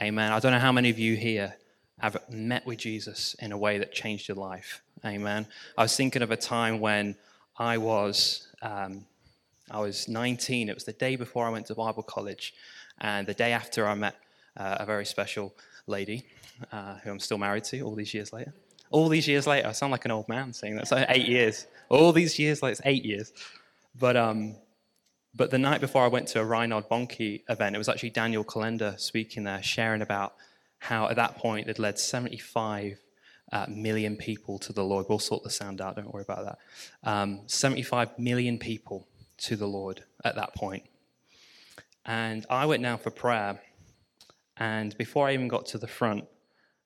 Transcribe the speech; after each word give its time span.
Amen. 0.00 0.30
I 0.30 0.38
don't 0.38 0.52
know 0.52 0.60
how 0.60 0.70
many 0.70 0.90
of 0.90 0.98
you 1.00 1.16
here 1.16 1.56
have 1.98 2.16
met 2.30 2.64
with 2.64 2.78
Jesus 2.78 3.34
in 3.40 3.50
a 3.50 3.58
way 3.58 3.78
that 3.78 3.92
changed 3.92 4.28
your 4.28 4.36
life. 4.36 4.80
Amen. 5.04 5.44
I 5.76 5.82
was 5.82 5.96
thinking 5.96 6.22
of 6.22 6.30
a 6.30 6.36
time 6.36 6.78
when 6.78 7.16
I 7.56 7.78
was 7.78 8.46
um, 8.62 9.06
I 9.68 9.80
was 9.80 10.06
19. 10.06 10.68
It 10.68 10.74
was 10.74 10.84
the 10.84 10.92
day 10.92 11.16
before 11.16 11.46
I 11.46 11.50
went 11.50 11.66
to 11.66 11.74
Bible 11.74 12.04
college, 12.04 12.54
and 13.00 13.26
the 13.26 13.34
day 13.34 13.52
after 13.52 13.88
I 13.88 13.94
met 13.94 14.14
uh, 14.56 14.76
a 14.78 14.86
very 14.86 15.04
special 15.04 15.52
lady 15.88 16.24
uh, 16.70 16.94
who 17.02 17.10
I'm 17.10 17.18
still 17.18 17.38
married 17.38 17.64
to 17.64 17.80
all 17.80 17.96
these 17.96 18.14
years 18.14 18.32
later. 18.32 18.54
All 18.90 19.08
these 19.08 19.26
years 19.26 19.48
later, 19.48 19.66
I 19.66 19.72
sound 19.72 19.90
like 19.90 20.04
an 20.04 20.12
old 20.12 20.28
man 20.28 20.52
saying 20.52 20.76
that. 20.76 20.86
So 20.86 21.04
eight 21.08 21.26
years. 21.26 21.66
All 21.88 22.12
these 22.12 22.38
years 22.38 22.62
later, 22.62 22.72
it's 22.72 22.82
eight 22.84 23.04
years. 23.04 23.32
But 23.98 24.16
um, 24.16 24.54
but 25.34 25.50
the 25.50 25.58
night 25.58 25.80
before 25.80 26.04
I 26.04 26.08
went 26.08 26.28
to 26.28 26.40
a 26.40 26.44
Reinhard 26.44 26.88
Bonnke 26.88 27.42
event, 27.48 27.74
it 27.74 27.78
was 27.78 27.88
actually 27.88 28.10
Daniel 28.10 28.44
Kolenda 28.44 28.98
speaking 28.98 29.44
there, 29.44 29.62
sharing 29.62 30.02
about 30.02 30.34
how 30.78 31.08
at 31.08 31.16
that 31.16 31.36
point 31.36 31.66
they'd 31.66 31.78
led 31.78 31.98
75 31.98 32.98
uh, 33.52 33.66
million 33.68 34.16
people 34.16 34.58
to 34.60 34.72
the 34.72 34.84
Lord. 34.84 35.06
We'll 35.08 35.18
sort 35.18 35.42
the 35.42 35.50
sound 35.50 35.80
out, 35.80 35.96
don't 35.96 36.12
worry 36.12 36.22
about 36.22 36.44
that. 36.44 36.58
Um, 37.08 37.40
75 37.46 38.18
million 38.18 38.58
people 38.58 39.06
to 39.38 39.56
the 39.56 39.66
Lord 39.66 40.04
at 40.24 40.34
that 40.36 40.54
point. 40.54 40.84
And 42.04 42.46
I 42.48 42.66
went 42.66 42.82
down 42.82 42.98
for 42.98 43.10
prayer, 43.10 43.60
and 44.56 44.96
before 44.96 45.28
I 45.28 45.34
even 45.34 45.48
got 45.48 45.66
to 45.66 45.78
the 45.78 45.86
front, 45.86 46.24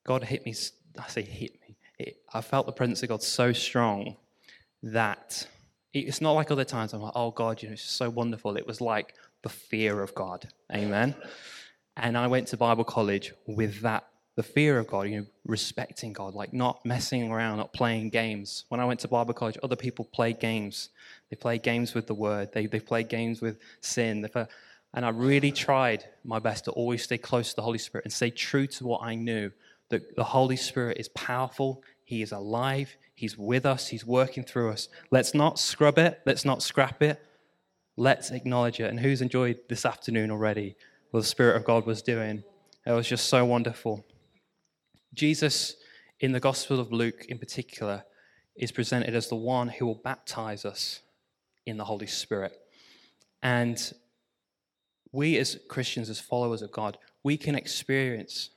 God 0.04 0.24
hit 0.24 0.44
me. 0.44 0.54
I 0.98 1.08
say 1.08 1.22
hit 1.22 1.60
me. 1.60 1.76
It, 1.98 2.16
I 2.32 2.40
felt 2.40 2.66
the 2.66 2.72
presence 2.72 3.02
of 3.02 3.08
God 3.08 3.22
so 3.22 3.52
strong 3.52 4.16
that 4.82 5.46
it's 5.94 6.20
not 6.20 6.32
like 6.32 6.50
other 6.50 6.64
times 6.64 6.92
I'm 6.92 7.02
like, 7.02 7.12
oh 7.14 7.30
God, 7.30 7.62
you 7.62 7.68
know, 7.68 7.74
it's 7.74 7.82
so 7.82 8.08
wonderful. 8.08 8.56
It 8.56 8.66
was 8.66 8.80
like 8.80 9.14
the 9.42 9.48
fear 9.48 10.02
of 10.02 10.14
God. 10.14 10.48
Amen. 10.72 11.14
And 11.96 12.16
I 12.16 12.26
went 12.26 12.48
to 12.48 12.56
Bible 12.56 12.84
college 12.84 13.32
with 13.46 13.80
that, 13.82 14.06
the 14.34 14.42
fear 14.42 14.78
of 14.78 14.86
God, 14.86 15.02
you 15.02 15.20
know, 15.20 15.26
respecting 15.46 16.12
God, 16.12 16.34
like 16.34 16.54
not 16.54 16.84
messing 16.86 17.30
around, 17.30 17.58
not 17.58 17.72
playing 17.74 18.08
games. 18.08 18.64
When 18.68 18.80
I 18.80 18.86
went 18.86 19.00
to 19.00 19.08
Bible 19.08 19.34
college, 19.34 19.58
other 19.62 19.76
people 19.76 20.06
play 20.06 20.32
games. 20.32 20.88
They 21.28 21.36
play 21.36 21.58
games 21.58 21.94
with 21.94 22.06
the 22.06 22.14
word, 22.14 22.52
they, 22.52 22.66
they 22.66 22.80
play 22.80 23.02
games 23.02 23.42
with 23.42 23.58
sin. 23.80 24.26
And 24.94 25.06
I 25.06 25.10
really 25.10 25.52
tried 25.52 26.04
my 26.24 26.38
best 26.38 26.64
to 26.64 26.70
always 26.72 27.02
stay 27.02 27.18
close 27.18 27.50
to 27.50 27.56
the 27.56 27.62
Holy 27.62 27.78
Spirit 27.78 28.04
and 28.04 28.12
stay 28.12 28.30
true 28.30 28.66
to 28.68 28.86
what 28.86 29.02
I 29.02 29.14
knew 29.14 29.50
that 29.88 30.16
the 30.16 30.24
Holy 30.24 30.56
Spirit 30.56 30.96
is 30.98 31.08
powerful, 31.08 31.82
He 32.04 32.22
is 32.22 32.32
alive, 32.32 32.96
He's 33.22 33.38
with 33.38 33.64
us, 33.64 33.86
He's 33.86 34.04
working 34.04 34.42
through 34.42 34.70
us. 34.70 34.88
Let's 35.12 35.32
not 35.32 35.56
scrub 35.56 35.96
it, 35.96 36.20
let's 36.26 36.44
not 36.44 36.60
scrap 36.60 37.00
it, 37.04 37.24
let's 37.96 38.32
acknowledge 38.32 38.80
it. 38.80 38.90
And 38.90 38.98
who's 38.98 39.22
enjoyed 39.22 39.60
this 39.68 39.86
afternoon 39.86 40.32
already 40.32 40.74
what 41.12 41.20
the 41.20 41.26
Spirit 41.26 41.54
of 41.54 41.64
God 41.64 41.86
was 41.86 42.02
doing? 42.02 42.42
It 42.84 42.90
was 42.90 43.06
just 43.06 43.28
so 43.28 43.44
wonderful. 43.44 44.04
Jesus, 45.14 45.76
in 46.18 46.32
the 46.32 46.40
Gospel 46.40 46.80
of 46.80 46.90
Luke 46.90 47.26
in 47.28 47.38
particular, 47.38 48.02
is 48.56 48.72
presented 48.72 49.14
as 49.14 49.28
the 49.28 49.36
one 49.36 49.68
who 49.68 49.86
will 49.86 50.00
baptize 50.02 50.64
us 50.64 51.02
in 51.64 51.76
the 51.76 51.84
Holy 51.84 52.08
Spirit. 52.08 52.58
And 53.40 53.80
we, 55.12 55.38
as 55.38 55.60
Christians, 55.68 56.10
as 56.10 56.18
followers 56.18 56.60
of 56.60 56.72
God, 56.72 56.98
we 57.22 57.36
can 57.36 57.54
experience 57.54 58.50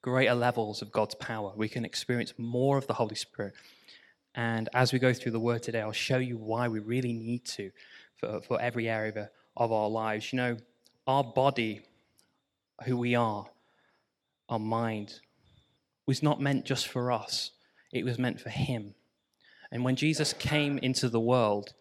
greater 0.00 0.34
levels 0.34 0.80
of 0.80 0.92
God's 0.92 1.16
power. 1.16 1.52
We 1.54 1.68
can 1.68 1.84
experience 1.84 2.32
more 2.38 2.78
of 2.78 2.86
the 2.86 2.94
Holy 2.94 3.14
Spirit. 3.14 3.52
And 4.38 4.68
as 4.72 4.92
we 4.92 5.00
go 5.00 5.12
through 5.12 5.32
the 5.32 5.40
word 5.40 5.64
today, 5.64 5.80
I'll 5.80 5.90
show 5.90 6.18
you 6.18 6.36
why 6.36 6.68
we 6.68 6.78
really 6.78 7.12
need 7.12 7.44
to 7.46 7.72
for, 8.18 8.40
for 8.40 8.60
every 8.60 8.88
area 8.88 9.30
of 9.56 9.72
our 9.72 9.88
lives. 9.88 10.32
You 10.32 10.36
know, 10.36 10.56
our 11.08 11.24
body, 11.24 11.82
who 12.84 12.96
we 12.96 13.16
are, 13.16 13.46
our 14.48 14.60
mind, 14.60 15.18
was 16.06 16.22
not 16.22 16.40
meant 16.40 16.64
just 16.64 16.86
for 16.86 17.10
us, 17.10 17.50
it 17.92 18.04
was 18.04 18.16
meant 18.16 18.40
for 18.40 18.50
Him. 18.50 18.94
And 19.72 19.82
when 19.82 19.96
Jesus 19.96 20.32
came 20.32 20.78
into 20.78 21.08
the 21.08 21.18
world, 21.18 21.74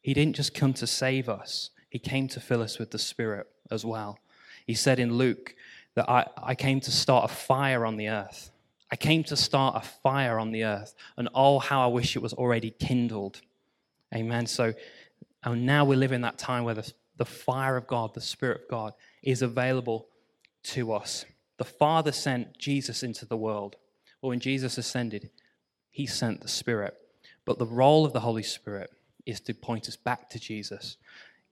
He 0.00 0.14
didn't 0.14 0.36
just 0.36 0.54
come 0.54 0.74
to 0.74 0.86
save 0.86 1.28
us, 1.28 1.70
He 1.90 1.98
came 1.98 2.28
to 2.28 2.38
fill 2.38 2.62
us 2.62 2.78
with 2.78 2.92
the 2.92 2.98
Spirit 3.00 3.48
as 3.72 3.84
well. 3.84 4.20
He 4.68 4.74
said 4.74 5.00
in 5.00 5.14
Luke 5.14 5.56
that 5.96 6.08
I, 6.08 6.26
I 6.40 6.54
came 6.54 6.78
to 6.78 6.92
start 6.92 7.28
a 7.28 7.34
fire 7.34 7.84
on 7.84 7.96
the 7.96 8.08
earth. 8.08 8.52
I 8.90 8.96
came 8.96 9.22
to 9.24 9.36
start 9.36 9.76
a 9.76 9.86
fire 9.86 10.38
on 10.38 10.50
the 10.50 10.64
earth, 10.64 10.94
and 11.16 11.28
oh, 11.34 11.58
how 11.58 11.82
I 11.82 11.86
wish 11.86 12.16
it 12.16 12.22
was 12.22 12.32
already 12.32 12.70
kindled. 12.70 13.40
Amen. 14.14 14.46
So 14.46 14.72
and 15.44 15.66
now 15.66 15.84
we 15.84 15.96
live 15.96 16.12
in 16.12 16.22
that 16.22 16.38
time 16.38 16.64
where 16.64 16.74
the, 16.74 16.92
the 17.16 17.24
fire 17.24 17.76
of 17.76 17.86
God, 17.86 18.14
the 18.14 18.20
Spirit 18.20 18.62
of 18.62 18.68
God, 18.68 18.92
is 19.22 19.42
available 19.42 20.08
to 20.64 20.92
us. 20.92 21.24
The 21.58 21.64
Father 21.64 22.12
sent 22.12 22.58
Jesus 22.58 23.02
into 23.02 23.24
the 23.24 23.36
world. 23.36 23.76
Well, 24.20 24.30
when 24.30 24.40
Jesus 24.40 24.78
ascended, 24.78 25.30
he 25.90 26.06
sent 26.06 26.40
the 26.40 26.48
Spirit. 26.48 26.96
But 27.44 27.58
the 27.58 27.66
role 27.66 28.04
of 28.04 28.12
the 28.12 28.20
Holy 28.20 28.42
Spirit 28.42 28.90
is 29.26 29.40
to 29.40 29.54
point 29.54 29.88
us 29.88 29.96
back 29.96 30.28
to 30.30 30.38
Jesus. 30.38 30.96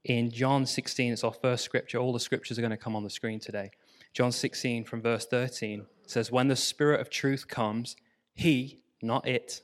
In 0.04 0.30
John 0.30 0.66
16, 0.66 1.12
it's 1.12 1.24
our 1.24 1.32
first 1.32 1.64
scripture. 1.64 1.98
All 1.98 2.12
the 2.12 2.20
scriptures 2.20 2.58
are 2.58 2.62
going 2.62 2.70
to 2.70 2.76
come 2.76 2.96
on 2.96 3.04
the 3.04 3.10
screen 3.10 3.40
today. 3.40 3.70
John 4.12 4.32
16, 4.32 4.84
from 4.84 5.02
verse 5.02 5.26
13, 5.26 5.86
says, 6.10 6.30
When 6.30 6.48
the 6.48 6.56
Spirit 6.56 7.00
of 7.00 7.10
truth 7.10 7.48
comes, 7.48 7.96
he, 8.34 8.80
not 9.02 9.26
it, 9.26 9.62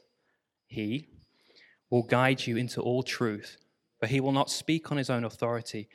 he, 0.66 1.08
will 1.90 2.02
guide 2.02 2.46
you 2.46 2.56
into 2.56 2.80
all 2.80 3.02
truth. 3.02 3.58
For 4.00 4.06
he 4.06 4.20
will 4.20 4.32
not 4.32 4.50
speak 4.50 4.90
on 4.90 4.96
his 4.96 5.10
own 5.10 5.24
authority, 5.24 5.88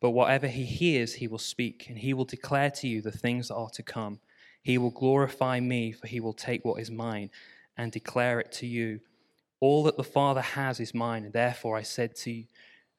but 0.00 0.10
whatever 0.10 0.48
he 0.48 0.64
hears, 0.64 1.14
he 1.14 1.28
will 1.28 1.38
speak, 1.38 1.86
and 1.88 1.96
he 1.96 2.12
will 2.12 2.24
declare 2.26 2.70
to 2.72 2.88
you 2.88 3.00
the 3.00 3.10
things 3.10 3.48
that 3.48 3.54
are 3.54 3.70
to 3.70 3.82
come. 3.82 4.18
He 4.62 4.76
will 4.78 4.90
glorify 4.90 5.60
me, 5.60 5.92
for 5.92 6.06
he 6.06 6.20
will 6.20 6.32
take 6.32 6.64
what 6.64 6.80
is 6.80 6.90
mine 6.90 7.30
and 7.76 7.90
declare 7.92 8.40
it 8.40 8.52
to 8.52 8.66
you. 8.66 9.00
All 9.60 9.82
that 9.84 9.96
the 9.96 10.04
Father 10.04 10.40
has 10.40 10.80
is 10.80 10.92
mine, 10.92 11.24
and 11.24 11.32
therefore 11.32 11.76
I 11.76 11.82
said 11.82 12.14
to 12.16 12.32
you, 12.32 12.44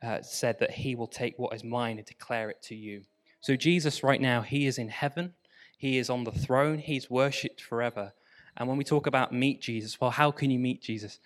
uh, 0.01 0.21
said 0.21 0.59
that 0.59 0.71
he 0.71 0.95
will 0.95 1.07
take 1.07 1.37
what 1.37 1.53
is 1.53 1.63
mine 1.63 1.97
and 1.97 2.05
declare 2.05 2.49
it 2.49 2.61
to 2.63 2.75
you. 2.75 3.03
So, 3.41 3.55
Jesus, 3.55 4.03
right 4.03 4.21
now, 4.21 4.41
he 4.41 4.65
is 4.65 4.77
in 4.77 4.89
heaven, 4.89 5.33
he 5.77 5.97
is 5.97 6.09
on 6.09 6.23
the 6.23 6.31
throne, 6.31 6.79
he's 6.79 7.09
worshipped 7.09 7.61
forever. 7.61 8.13
And 8.57 8.67
when 8.69 8.77
we 8.77 8.83
talk 8.83 9.07
about 9.07 9.33
meet 9.33 9.61
Jesus, 9.61 9.99
well, 9.99 10.11
how 10.11 10.31
can 10.31 10.49
you 10.49 10.59
meet 10.59 10.81
Jesus? 10.81 11.19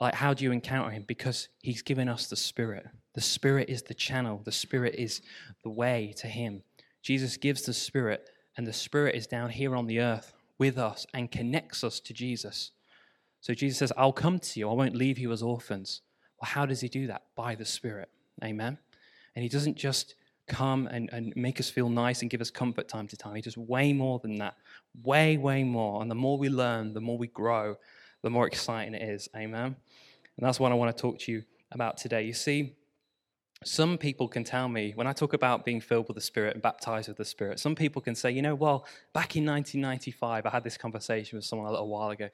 Like, 0.00 0.14
how 0.14 0.32
do 0.32 0.44
you 0.44 0.52
encounter 0.52 0.90
him? 0.90 1.04
Because 1.06 1.48
he's 1.60 1.82
given 1.82 2.08
us 2.08 2.26
the 2.26 2.36
Spirit. 2.36 2.86
The 3.14 3.20
Spirit 3.20 3.68
is 3.68 3.82
the 3.82 3.94
channel, 3.94 4.40
the 4.44 4.52
Spirit 4.52 4.94
is 4.96 5.20
the 5.62 5.70
way 5.70 6.14
to 6.18 6.26
him. 6.26 6.62
Jesus 7.02 7.36
gives 7.36 7.62
the 7.62 7.74
Spirit, 7.74 8.30
and 8.56 8.66
the 8.66 8.72
Spirit 8.72 9.14
is 9.14 9.26
down 9.26 9.50
here 9.50 9.74
on 9.74 9.86
the 9.86 10.00
earth 10.00 10.32
with 10.58 10.78
us 10.78 11.06
and 11.12 11.30
connects 11.30 11.84
us 11.84 12.00
to 12.00 12.12
Jesus. 12.12 12.72
So 13.40 13.54
Jesus 13.54 13.78
says, 13.78 13.92
I'll 13.96 14.12
come 14.12 14.38
to 14.38 14.60
you. 14.60 14.68
I 14.68 14.74
won't 14.74 14.96
leave 14.96 15.18
you 15.18 15.32
as 15.32 15.42
orphans. 15.42 16.02
Well, 16.40 16.50
how 16.50 16.66
does 16.66 16.80
he 16.80 16.88
do 16.88 17.06
that? 17.06 17.22
By 17.36 17.54
the 17.54 17.64
Spirit. 17.64 18.08
Amen. 18.42 18.78
And 19.34 19.42
he 19.42 19.48
doesn't 19.48 19.76
just 19.76 20.14
come 20.48 20.86
and, 20.88 21.08
and 21.12 21.32
make 21.36 21.60
us 21.60 21.70
feel 21.70 21.88
nice 21.88 22.22
and 22.22 22.30
give 22.30 22.40
us 22.40 22.50
comfort 22.50 22.88
time 22.88 23.06
to 23.08 23.16
time. 23.16 23.34
He 23.34 23.42
does 23.42 23.56
way 23.56 23.92
more 23.92 24.18
than 24.18 24.36
that. 24.38 24.56
Way, 25.02 25.36
way 25.36 25.64
more. 25.64 26.02
And 26.02 26.10
the 26.10 26.14
more 26.14 26.38
we 26.38 26.48
learn, 26.48 26.94
the 26.94 27.00
more 27.00 27.18
we 27.18 27.28
grow, 27.28 27.76
the 28.22 28.30
more 28.30 28.46
exciting 28.46 28.94
it 28.94 29.02
is. 29.02 29.28
Amen. 29.36 29.76
And 30.36 30.46
that's 30.46 30.58
what 30.58 30.72
I 30.72 30.74
want 30.74 30.96
to 30.96 31.00
talk 31.00 31.18
to 31.20 31.32
you 31.32 31.44
about 31.72 31.96
today. 31.96 32.22
You 32.22 32.32
see, 32.32 32.74
some 33.64 33.98
people 33.98 34.28
can 34.28 34.44
tell 34.44 34.68
me 34.68 34.92
when 34.94 35.06
I 35.06 35.12
talk 35.12 35.32
about 35.32 35.64
being 35.64 35.80
filled 35.80 36.08
with 36.08 36.14
the 36.14 36.20
Spirit 36.20 36.54
and 36.54 36.62
baptized 36.62 37.08
with 37.08 37.16
the 37.16 37.24
Spirit, 37.24 37.58
some 37.58 37.74
people 37.74 38.00
can 38.00 38.14
say, 38.14 38.30
you 38.30 38.42
know, 38.42 38.54
well, 38.54 38.86
back 39.12 39.36
in 39.36 39.44
1995, 39.44 40.46
I 40.46 40.50
had 40.50 40.64
this 40.64 40.76
conversation 40.76 41.36
with 41.36 41.44
someone 41.44 41.68
a 41.68 41.70
little 41.70 41.88
while 41.88 42.10
ago. 42.10 42.28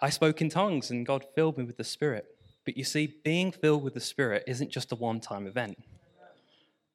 I 0.00 0.10
spoke 0.10 0.40
in 0.40 0.48
tongues 0.48 0.90
and 0.90 1.06
God 1.06 1.24
filled 1.34 1.58
me 1.58 1.64
with 1.64 1.76
the 1.76 1.84
Spirit. 1.84 2.26
But 2.64 2.76
you 2.76 2.84
see, 2.84 3.14
being 3.24 3.50
filled 3.50 3.82
with 3.82 3.94
the 3.94 4.00
Spirit 4.00 4.44
isn't 4.46 4.70
just 4.70 4.92
a 4.92 4.94
one 4.94 5.20
time 5.20 5.46
event 5.46 5.76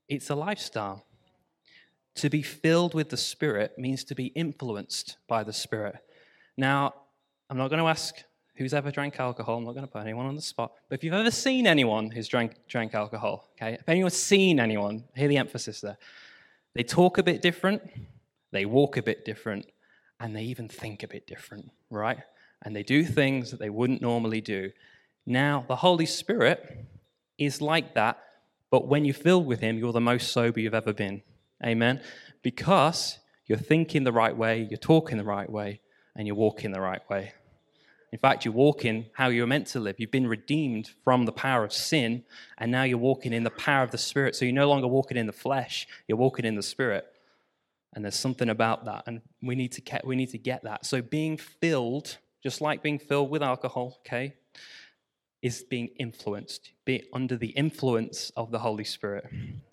it's 0.08 0.30
a 0.30 0.36
lifestyle. 0.36 1.06
To 2.16 2.30
be 2.30 2.42
filled 2.42 2.94
with 2.94 3.10
the 3.10 3.18
Spirit 3.18 3.78
means 3.78 4.04
to 4.06 4.16
be 4.16 4.28
influenced 4.28 5.18
by 5.28 5.44
the 5.44 5.54
Spirit. 5.54 5.96
Now, 6.58 6.94
I'm 7.50 7.58
not 7.58 7.70
going 7.70 7.82
to 7.82 7.88
ask 7.88 8.16
who's 8.56 8.74
ever 8.74 8.90
drank 8.90 9.20
alcohol. 9.20 9.58
I'm 9.58 9.64
not 9.64 9.74
going 9.74 9.86
to 9.86 9.92
put 9.92 10.02
anyone 10.02 10.26
on 10.26 10.36
the 10.36 10.42
spot. 10.42 10.74
But 10.90 10.98
if 10.98 11.04
you've 11.04 11.14
ever 11.14 11.32
seen 11.32 11.68
anyone 11.68 12.10
who's 12.10 12.28
drank, 12.28 12.56
drank 12.68 12.96
alcohol, 12.96 13.50
okay, 13.56 13.74
if 13.74 13.88
anyone's 13.88 14.18
seen 14.18 14.60
anyone, 14.60 15.04
hear 15.16 15.28
the 15.28 15.38
emphasis 15.38 15.82
there. 15.82 15.98
They 16.74 16.84
talk 16.84 17.20
a 17.20 17.24
bit 17.24 17.42
different, 17.42 17.84
they 18.52 18.66
walk 18.66 18.98
a 18.98 19.04
bit 19.04 19.26
different, 19.26 19.68
and 20.20 20.36
they 20.36 20.44
even 20.44 20.68
think 20.68 21.04
a 21.04 21.08
bit 21.08 21.28
different, 21.28 21.70
right? 21.92 22.18
And 22.64 22.76
they 22.76 22.84
do 22.84 23.04
things 23.04 23.52
that 23.52 23.60
they 23.60 23.70
wouldn't 23.70 24.02
normally 24.02 24.42
do. 24.42 24.72
Now, 25.26 25.66
the 25.68 25.76
Holy 25.76 26.08
Spirit 26.08 26.86
is 27.38 27.62
like 27.62 27.94
that, 27.94 28.18
but 28.70 28.88
when 28.88 29.06
you're 29.06 29.14
filled 29.14 29.46
with 29.46 29.60
Him, 29.60 29.78
you're 29.78 29.94
the 29.94 30.02
most 30.02 30.32
sober 30.32 30.60
you've 30.60 30.74
ever 30.74 30.94
been. 30.94 31.22
Amen? 31.66 32.02
Because 32.42 33.20
you're 33.46 33.58
thinking 33.58 34.04
the 34.04 34.12
right 34.12 34.36
way, 34.36 34.68
you're 34.70 34.78
talking 34.78 35.18
the 35.18 35.24
right 35.24 35.50
way, 35.50 35.82
and 36.16 36.28
you're 36.28 36.36
walking 36.36 36.72
the 36.72 36.82
right 36.82 37.08
way. 37.10 37.34
In 38.12 38.20
fact, 38.20 38.46
you're 38.46 38.54
walking 38.54 39.06
how 39.14 39.28
you're 39.28 39.48
meant 39.48 39.68
to 39.68 39.80
live. 39.80 39.96
You've 40.00 40.12
been 40.12 40.28
redeemed 40.28 40.92
from 41.04 41.26
the 41.26 41.32
power 41.32 41.64
of 41.64 41.74
sin, 41.74 42.24
and 42.58 42.72
now 42.72 42.84
you're 42.84 42.98
walking 42.98 43.34
in 43.34 43.44
the 43.44 43.50
power 43.50 43.84
of 43.84 43.92
the 43.92 43.98
Spirit. 43.98 44.36
So 44.36 44.46
you're 44.46 44.54
no 44.54 44.70
longer 44.70 44.88
walking 44.88 45.18
in 45.18 45.28
the 45.28 45.34
flesh, 45.34 45.88
you're 46.08 46.18
walking 46.18 46.46
in 46.46 46.56
the 46.56 46.64
Spirit. 46.64 47.06
And 47.94 48.04
there's 48.04 48.16
something 48.16 48.50
about 48.50 48.86
that, 48.86 49.04
and 49.08 49.22
we 49.42 49.56
need 49.56 49.72
to 49.74 49.82
get, 49.82 50.06
we 50.06 50.16
need 50.16 50.30
to 50.30 50.38
get 50.38 50.64
that. 50.64 50.86
So 50.86 51.02
being 51.02 51.38
filled, 51.38 52.18
just 52.44 52.62
like 52.62 52.84
being 52.84 53.00
filled 53.00 53.30
with 53.30 53.42
alcohol, 53.42 54.00
okay, 54.06 54.36
is 55.42 55.64
being 55.64 55.88
influenced, 56.00 56.72
be 56.86 57.08
under 57.14 57.38
the 57.38 57.50
influence 57.50 58.32
of 58.36 58.52
the 58.52 58.60
Holy 58.60 58.84
Spirit. 58.84 59.26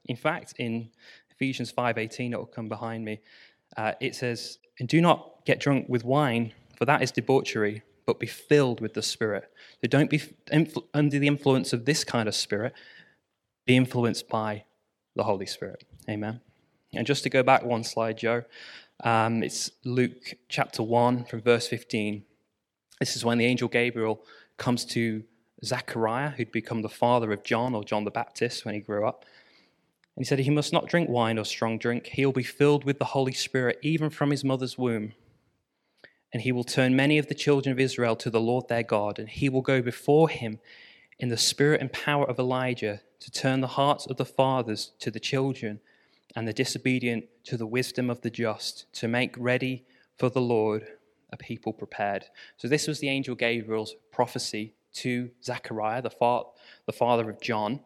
In 0.07 0.17
fact, 0.17 0.55
in 0.59 0.91
Ephesians 1.31 1.71
5:18, 1.73 2.33
it 2.33 2.39
will 2.39 2.47
come 2.47 2.69
behind 2.69 3.05
me. 3.05 3.21
Uh, 3.77 3.93
it 4.01 4.15
says, 4.15 4.59
"And 4.79 4.89
do 4.89 5.01
not 5.01 5.45
get 5.45 5.61
drunk 5.61 5.89
with 5.89 6.05
wine, 6.05 6.53
for 6.77 6.85
that 6.85 7.03
is 7.03 7.11
debauchery, 7.11 7.83
but 8.07 8.21
be 8.21 8.27
filled 8.27 8.81
with 8.81 8.95
the 8.95 9.03
Spirit." 9.03 9.51
So 9.81 9.89
don't 9.89 10.11
be 10.11 10.19
influ- 10.19 10.87
under 10.93 11.19
the 11.19 11.27
influence 11.27 11.73
of 11.73 11.85
this 11.85 12.05
kind 12.05 12.29
of 12.29 12.35
spirit. 12.35 12.73
Be 13.67 13.77
influenced 13.77 14.29
by 14.29 14.65
the 15.17 15.25
Holy 15.25 15.47
Spirit. 15.47 15.85
Amen. 16.09 16.41
And 16.93 17.07
just 17.07 17.23
to 17.25 17.31
go 17.31 17.43
back 17.43 17.65
one 17.65 17.85
slide, 17.85 18.19
Joe, 18.19 18.45
um, 19.03 19.43
it's 19.43 19.71
Luke 19.85 20.35
chapter 20.49 20.83
1 20.83 21.25
from 21.25 21.41
verse 21.41 21.67
15. 21.67 22.25
This 23.01 23.17
is 23.17 23.25
when 23.25 23.39
the 23.39 23.47
angel 23.47 23.69
Gabriel 23.69 24.25
comes 24.57 24.85
to 24.87 25.25
Zachariah, 25.63 26.31
who'd 26.31 26.53
become 26.53 26.83
the 26.83 26.89
father 26.89 27.33
of 27.33 27.45
John 27.45 27.75
or 27.75 27.85
John 27.85 28.05
the 28.05 28.11
Baptist 28.11 28.65
when 28.65 28.75
he 28.75 28.81
grew 28.81 29.07
up. 29.07 29.25
And 30.17 30.25
he 30.25 30.29
said, 30.29 30.39
He 30.39 30.51
must 30.51 30.73
not 30.73 30.89
drink 30.89 31.09
wine 31.09 31.39
or 31.39 31.45
strong 31.45 31.79
drink. 31.79 32.07
He'll 32.07 32.33
be 32.33 32.43
filled 32.43 32.85
with 32.85 32.99
the 32.99 33.07
Holy 33.07 33.33
Spirit 33.33 33.79
even 33.83 34.11
from 34.11 34.31
his 34.31 34.45
mother's 34.45 34.79
womb. 34.79 35.13
And 36.33 36.43
he 36.43 36.53
will 36.53 36.65
turn 36.65 36.97
many 36.97 37.19
of 37.19 37.29
the 37.29 37.35
children 37.35 37.73
of 37.73 37.81
Israel 37.81 38.17
to 38.17 38.31
the 38.31 38.41
Lord 38.41 38.69
their 38.69 38.83
God, 38.83 39.19
and 39.19 39.29
he 39.29 39.49
will 39.49 39.63
go 39.63 39.81
before 39.81 40.29
him 40.29 40.59
in 41.19 41.29
the 41.29 41.37
spirit 41.37 41.81
and 41.81 41.93
power 41.93 42.29
of 42.29 42.39
Elijah 42.39 43.01
to 43.21 43.31
turn 43.31 43.61
the 43.61 43.69
hearts 43.69 44.07
of 44.07 44.17
the 44.17 44.25
fathers 44.25 44.93
to 44.99 45.11
the 45.11 45.21
children 45.21 45.81
and 46.35 46.49
the 46.49 46.53
disobedient 46.53 47.27
to 47.45 47.57
the 47.57 47.67
wisdom 47.67 48.11
of 48.11 48.21
the 48.23 48.31
just, 48.31 48.93
to 48.95 49.07
make 49.07 49.35
ready 49.39 49.85
for 50.17 50.29
the 50.29 50.41
Lord 50.41 50.87
a 51.33 51.37
people 51.37 51.73
prepared. 51.73 52.27
So, 52.57 52.69
this 52.69 52.87
was 52.87 53.01
the 53.01 53.09
angel 53.09 53.35
Gabriel's 53.35 53.95
prophecy 54.13 54.75
to 54.95 55.31
Zechariah, 55.43 56.03
the, 56.03 56.11
fa- 56.11 56.43
the 56.87 56.93
father 56.93 57.29
of 57.29 57.41
John, 57.41 57.81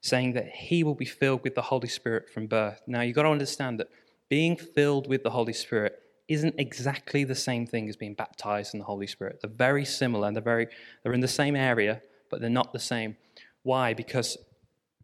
saying 0.00 0.32
that 0.34 0.48
he 0.48 0.82
will 0.84 0.94
be 0.94 1.04
filled 1.04 1.42
with 1.42 1.54
the 1.54 1.62
Holy 1.62 1.88
Spirit 1.88 2.30
from 2.30 2.46
birth. 2.46 2.82
Now, 2.86 3.02
you've 3.02 3.16
got 3.16 3.24
to 3.24 3.30
understand 3.30 3.80
that 3.80 3.88
being 4.28 4.56
filled 4.56 5.08
with 5.08 5.22
the 5.22 5.30
Holy 5.30 5.52
Spirit 5.52 6.00
isn't 6.28 6.54
exactly 6.58 7.24
the 7.24 7.34
same 7.34 7.66
thing 7.66 7.88
as 7.88 7.96
being 7.96 8.14
baptized 8.14 8.72
in 8.74 8.78
the 8.78 8.86
Holy 8.86 9.06
Spirit. 9.06 9.40
They're 9.42 9.50
very 9.50 9.84
similar 9.84 10.28
and 10.28 10.36
they're, 10.36 10.42
very, 10.42 10.68
they're 11.02 11.12
in 11.12 11.20
the 11.20 11.28
same 11.28 11.56
area, 11.56 12.00
but 12.30 12.40
they're 12.40 12.48
not 12.48 12.72
the 12.72 12.78
same. 12.78 13.16
Why? 13.64 13.94
Because 13.94 14.38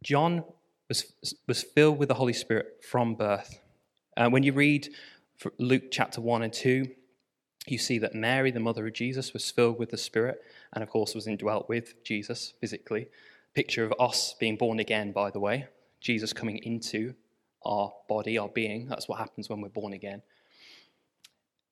John 0.03 0.45
was, 0.89 1.13
was 1.49 1.63
filled 1.63 1.99
with 1.99 2.09
the 2.09 2.15
Holy 2.15 2.33
Spirit 2.33 2.85
from 2.89 3.17
birth. 3.17 3.59
Uh, 4.17 4.29
when 4.31 4.45
you 4.45 4.53
read 4.53 4.89
Luke 5.59 5.91
chapter 5.91 6.21
1 6.21 6.43
and 6.43 6.53
2, 6.53 6.87
you 7.67 7.79
see 7.79 7.99
that 7.99 8.15
Mary, 8.15 8.53
the 8.53 8.61
mother 8.61 8.87
of 8.87 8.93
Jesus, 8.93 9.33
was 9.33 9.51
filled 9.51 9.79
with 9.79 9.91
the 9.91 9.99
Spirit 9.99 10.41
and, 10.73 10.83
of 10.83 10.91
course, 10.91 11.15
was 11.15 11.27
indwelt 11.27 11.69
with 11.69 12.03
Jesus 12.05 12.55
physically. 12.61 13.09
Picture 13.55 13.85
of 13.85 13.95
us 13.99 14.35
being 14.39 14.57
born 14.57 14.79
again, 14.79 15.13
by 15.13 15.31
the 15.31 15.41
way. 15.41 15.67
Jesus 16.01 16.33
coming 16.33 16.59
into 16.59 17.15
our 17.65 17.93
body, 18.09 18.39
our 18.39 18.49
being. 18.49 18.89
That's 18.89 19.09
what 19.09 19.19
happens 19.19 19.49
when 19.49 19.61
we're 19.61 19.69
born 19.69 19.93
again. 19.93 20.23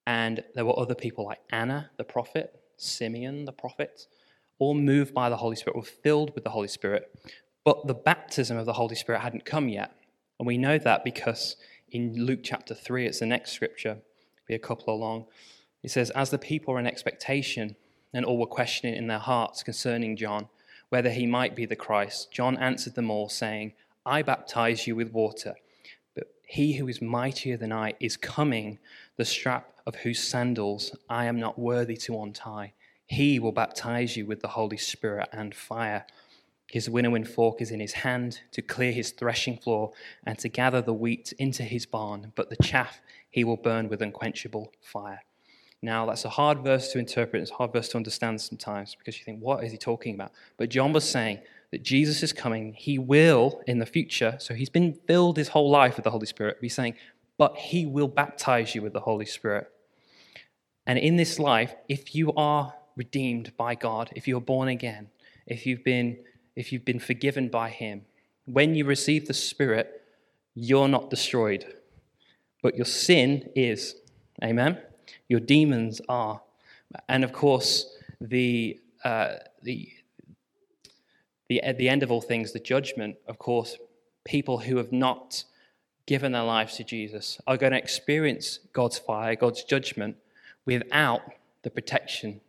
And 0.07 0.43
there 0.55 0.65
were 0.65 0.79
other 0.79 0.95
people 0.95 1.25
like 1.25 1.41
Anna, 1.51 1.91
the 1.97 2.05
prophet, 2.05 2.61
Simeon, 2.77 3.45
the 3.45 3.53
prophet, 3.53 4.07
all 4.59 4.75
moved 4.75 5.15
by 5.15 5.29
the 5.29 5.37
Holy 5.37 5.57
Spirit, 5.57 5.77
were 5.77 5.83
filled 5.83 6.35
with 6.35 6.45
the 6.45 6.51
Holy 6.51 6.69
Spirit. 6.69 7.11
But 7.65 7.87
the 7.87 7.95
baptism 7.95 8.57
of 8.57 8.67
the 8.67 8.75
Holy 8.75 8.95
Spirit 8.95 9.21
hadn't 9.21 9.45
come 9.45 9.69
yet. 9.69 9.93
And 10.39 10.47
we 10.47 10.59
know 10.59 10.79
that 10.79 11.05
because 11.05 11.57
in 11.91 12.25
Luke 12.25 12.41
chapter 12.43 12.75
3, 12.75 13.07
it's 13.07 13.21
the 13.21 13.27
next 13.27 13.53
scripture, 13.53 13.99
be 14.47 14.55
a 14.55 14.59
couple 14.59 14.93
along. 14.95 15.27
He 15.81 15.89
says, 15.89 16.11
As 16.11 16.31
the 16.31 16.39
people 16.39 16.75
were 16.75 16.81
in 16.81 16.87
expectation, 16.87 17.77
and 18.15 18.25
all 18.25 18.39
were 18.39 18.47
questioning 18.47 18.95
in 18.95 19.09
their 19.09 19.19
hearts 19.19 19.63
concerning 19.63 20.17
John, 20.17 20.49
whether 20.89 21.11
he 21.11 21.27
might 21.27 21.57
be 21.57 21.67
the 21.67 21.77
Christ, 21.77 22.31
John 22.31 22.57
answered 22.57 22.95
them 22.95 23.11
all, 23.11 23.29
saying, 23.29 23.73
I 24.07 24.23
baptize 24.23 24.87
you 24.87 24.95
with 24.95 25.13
water, 25.13 25.55
but 26.15 26.29
he 26.47 26.75
who 26.75 26.87
is 26.89 27.03
mightier 27.03 27.57
than 27.57 27.73
I 27.73 27.95
is 28.01 28.17
coming, 28.17 28.79
the 29.17 29.25
strap 29.25 29.73
of 29.87 29.97
whose 29.97 30.23
sandals 30.23 30.97
I 31.09 31.25
am 31.25 31.39
not 31.39 31.59
worthy 31.59 31.97
to 31.99 32.23
untie. 32.23 32.73
He 33.07 33.39
will 33.39 33.53
baptize 33.53 34.17
you 34.17 34.25
with 34.25 34.41
the 34.41 34.49
Holy 34.49 34.77
Spirit 34.77 35.29
and 35.33 35.55
fire. 35.55 36.07
His 36.69 36.89
winnowing 36.89 37.25
fork 37.25 37.61
is 37.61 37.71
in 37.71 37.81
his 37.81 37.93
hand 37.93 38.41
to 38.53 38.63
clear 38.63 38.93
his 38.93 39.11
threshing 39.11 39.59
floor 39.59 39.93
and 40.25 40.39
to 40.39 40.49
gather 40.49 40.81
the 40.81 40.95
wheat 40.95 41.33
into 41.39 41.63
his 41.63 41.87
barn, 41.87 42.33
but 42.35 42.49
the 42.51 42.63
chaff 42.63 43.01
he 43.31 43.45
will 43.45 43.57
burn 43.57 43.89
with 43.89 44.01
unquenchable 44.01 44.73
fire. 44.81 45.21
Now, 45.85 46.07
that's 46.07 46.25
a 46.25 46.31
hard 46.31 46.65
verse 46.65 46.91
to 46.93 46.99
interpret. 46.99 47.43
It's 47.43 47.51
a 47.51 47.55
hard 47.55 47.75
verse 47.75 47.91
to 47.91 47.99
understand 47.99 48.41
sometimes 48.41 48.95
because 48.95 49.19
you 49.19 49.25
think, 49.25 49.41
what 49.41 49.63
is 49.63 49.71
he 49.71 49.77
talking 49.77 50.15
about? 50.15 50.33
But 50.57 50.71
John 50.71 50.95
was 50.95 51.07
saying 51.09 51.41
that 51.73 51.83
Jesus 51.83 52.23
is 52.23 52.33
coming. 52.33 52.73
He 52.73 52.99
will 52.99 53.61
in 53.67 53.81
the 53.81 53.87
future. 53.87 54.37
So 54.39 54.55
he's 54.55 54.71
been 54.71 54.95
filled 55.07 55.37
his 55.37 55.49
whole 55.49 55.71
life 55.71 55.97
with 55.97 56.05
the 56.05 56.11
Holy 56.11 56.25
Spirit. 56.25 56.57
He's 56.63 56.75
saying, 56.75 56.95
but 57.37 57.59
he 57.59 57.85
will 57.85 58.09
baptize 58.09 58.75
you 58.75 58.81
with 58.81 58.95
the 58.95 59.01
Holy 59.01 59.27
Spirit. 59.27 59.71
And 60.87 60.99
in 60.99 61.17
this 61.17 61.39
life, 61.39 61.75
if 61.87 62.15
you 62.15 62.33
are 62.33 62.73
redeemed 62.97 63.55
by 63.59 63.75
God, 63.75 64.11
if 64.17 64.27
you're 64.27 64.41
born 64.41 64.69
again, 64.69 65.11
if 65.47 65.67
you've 65.67 65.85
been, 65.85 66.17
if 66.57 66.73
you've 66.73 66.87
been 66.87 66.99
forgiven 66.99 67.51
by 67.51 67.69
him, 67.69 68.07
when 68.47 68.75
you 68.75 68.87
receive 68.87 69.27
the 69.27 69.35
Spirit, 69.35 70.03
you're 70.55 70.89
not 70.89 71.11
destroyed. 71.11 71.67
But 72.63 72.75
your 72.75 72.87
sin 72.87 73.51
is. 73.55 73.97
Amen? 74.43 74.79
Your 75.29 75.41
demons 75.41 76.01
are. 76.09 76.41
And 77.09 77.25
of 77.25 77.33
course, 77.33 77.97
the, 78.21 78.81
uh, 79.05 79.35
the, 79.63 79.89
the, 81.49 81.63
at 81.63 81.79
the 81.79 81.89
end 81.89 82.03
of 82.03 82.11
all 82.11 82.21
things, 82.21 82.53
the 82.53 82.61
judgment, 82.61 83.17
of 83.27 83.39
course, 83.39 83.77
people 84.25 84.59
who 84.59 84.77
have 84.77 84.93
not 84.93 85.45
given 86.07 86.33
their 86.33 86.43
lives 86.43 86.77
to 86.77 86.85
Jesus 86.85 87.41
are 87.47 87.57
going 87.57 87.73
to 87.73 87.79
experience 87.79 88.59
God's 88.73 88.99
fire, 88.99 89.35
God's 89.37 89.65
judgment, 89.65 90.17
without 90.67 91.23
the 91.63 91.71
protection. 91.71 92.41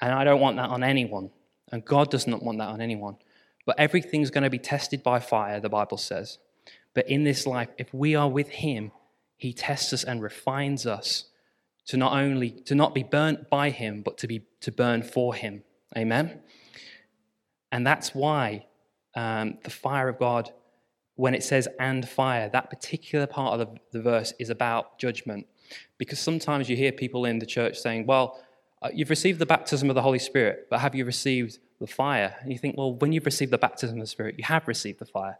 And 0.00 0.12
I 0.12 0.24
don't 0.24 0.40
want 0.40 0.56
that 0.56 0.70
on 0.70 0.82
anyone. 0.82 1.30
And 1.72 1.84
God 1.84 2.10
does 2.10 2.26
not 2.26 2.42
want 2.42 2.58
that 2.58 2.68
on 2.68 2.80
anyone. 2.80 3.16
But 3.66 3.78
everything's 3.78 4.30
going 4.30 4.44
to 4.44 4.50
be 4.50 4.58
tested 4.58 5.02
by 5.02 5.20
fire, 5.20 5.60
the 5.60 5.68
Bible 5.68 5.96
says. 5.96 6.38
But 6.94 7.08
in 7.08 7.24
this 7.24 7.46
life, 7.46 7.68
if 7.78 7.92
we 7.92 8.14
are 8.14 8.28
with 8.28 8.48
Him, 8.48 8.92
He 9.36 9.52
tests 9.52 9.92
us 9.92 10.02
and 10.02 10.22
refines 10.22 10.86
us 10.86 11.26
to 11.90 11.96
not 11.96 12.12
only 12.12 12.50
to 12.50 12.76
not 12.76 12.94
be 12.94 13.02
burnt 13.02 13.50
by 13.50 13.70
him 13.70 14.00
but 14.00 14.16
to 14.16 14.28
be 14.28 14.42
to 14.60 14.70
burn 14.70 15.02
for 15.02 15.34
him. 15.34 15.64
Amen? 15.98 16.38
And 17.72 17.84
that's 17.84 18.14
why 18.14 18.66
um, 19.16 19.58
the 19.64 19.70
fire 19.70 20.08
of 20.08 20.16
god 20.16 20.52
when 21.16 21.34
it 21.34 21.42
says 21.42 21.66
and 21.80 22.08
fire 22.08 22.48
that 22.48 22.70
particular 22.70 23.26
part 23.26 23.58
of 23.58 23.58
the, 23.58 23.80
the 23.98 24.00
verse 24.00 24.32
is 24.38 24.50
about 24.50 25.00
judgment. 25.00 25.48
Because 25.98 26.20
sometimes 26.20 26.70
you 26.70 26.76
hear 26.76 26.92
people 26.92 27.24
in 27.24 27.40
the 27.40 27.46
church 27.46 27.76
saying 27.76 28.06
well 28.06 28.40
uh, 28.82 28.90
you've 28.94 29.10
received 29.10 29.40
the 29.40 29.46
baptism 29.46 29.90
of 29.90 29.96
the 29.96 30.02
holy 30.02 30.20
spirit 30.20 30.68
but 30.70 30.78
have 30.78 30.94
you 30.94 31.04
received 31.04 31.58
the 31.80 31.88
fire? 31.88 32.36
And 32.40 32.52
you 32.52 32.58
think 32.58 32.76
well 32.78 32.94
when 32.94 33.10
you've 33.10 33.26
received 33.26 33.50
the 33.50 33.58
baptism 33.58 33.96
of 33.96 34.04
the 34.04 34.12
spirit 34.16 34.36
you 34.38 34.44
have 34.44 34.68
received 34.68 35.00
the 35.00 35.06
fire 35.06 35.38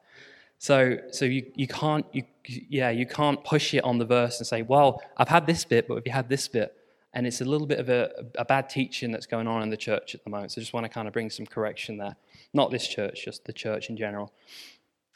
so, 0.61 0.99
so 1.11 1.25
you, 1.25 1.51
you 1.55 1.67
can't, 1.67 2.05
you, 2.13 2.23
yeah, 2.45 2.91
you 2.91 3.07
can't 3.07 3.43
push 3.43 3.73
it 3.73 3.83
on 3.83 3.97
the 3.97 4.05
verse 4.05 4.39
and 4.39 4.47
say, 4.47 4.61
well, 4.61 5.01
I've 5.17 5.29
had 5.29 5.47
this 5.47 5.65
bit, 5.65 5.89
but 5.89 5.95
have 5.95 6.07
you 6.07 6.13
had 6.13 6.29
this 6.29 6.49
bit? 6.49 6.77
And 7.15 7.27
it's 7.27 7.41
a 7.41 7.47
little 7.47 7.67
bit 7.67 7.79
of 7.79 7.89
a, 7.89 8.11
a 8.35 8.45
bad 8.45 8.69
teaching 8.69 9.11
that's 9.11 9.25
going 9.25 9.49
on 9.49 9.63
in 9.63 9.71
the 9.71 9.77
church 9.79 10.15
at 10.15 10.23
the 10.23 10.29
moment. 10.29 10.53
So 10.53 10.61
I 10.61 10.61
just 10.61 10.75
want 10.75 10.85
to 10.85 10.91
kind 10.91 11.09
of 11.09 11.15
bring 11.15 11.31
some 11.31 11.47
correction 11.47 11.97
there. 11.97 12.15
Not 12.53 12.71
this 12.71 12.87
church, 12.87 13.25
just 13.25 13.47
the 13.47 13.55
church 13.55 13.89
in 13.89 13.97
general. 13.97 14.35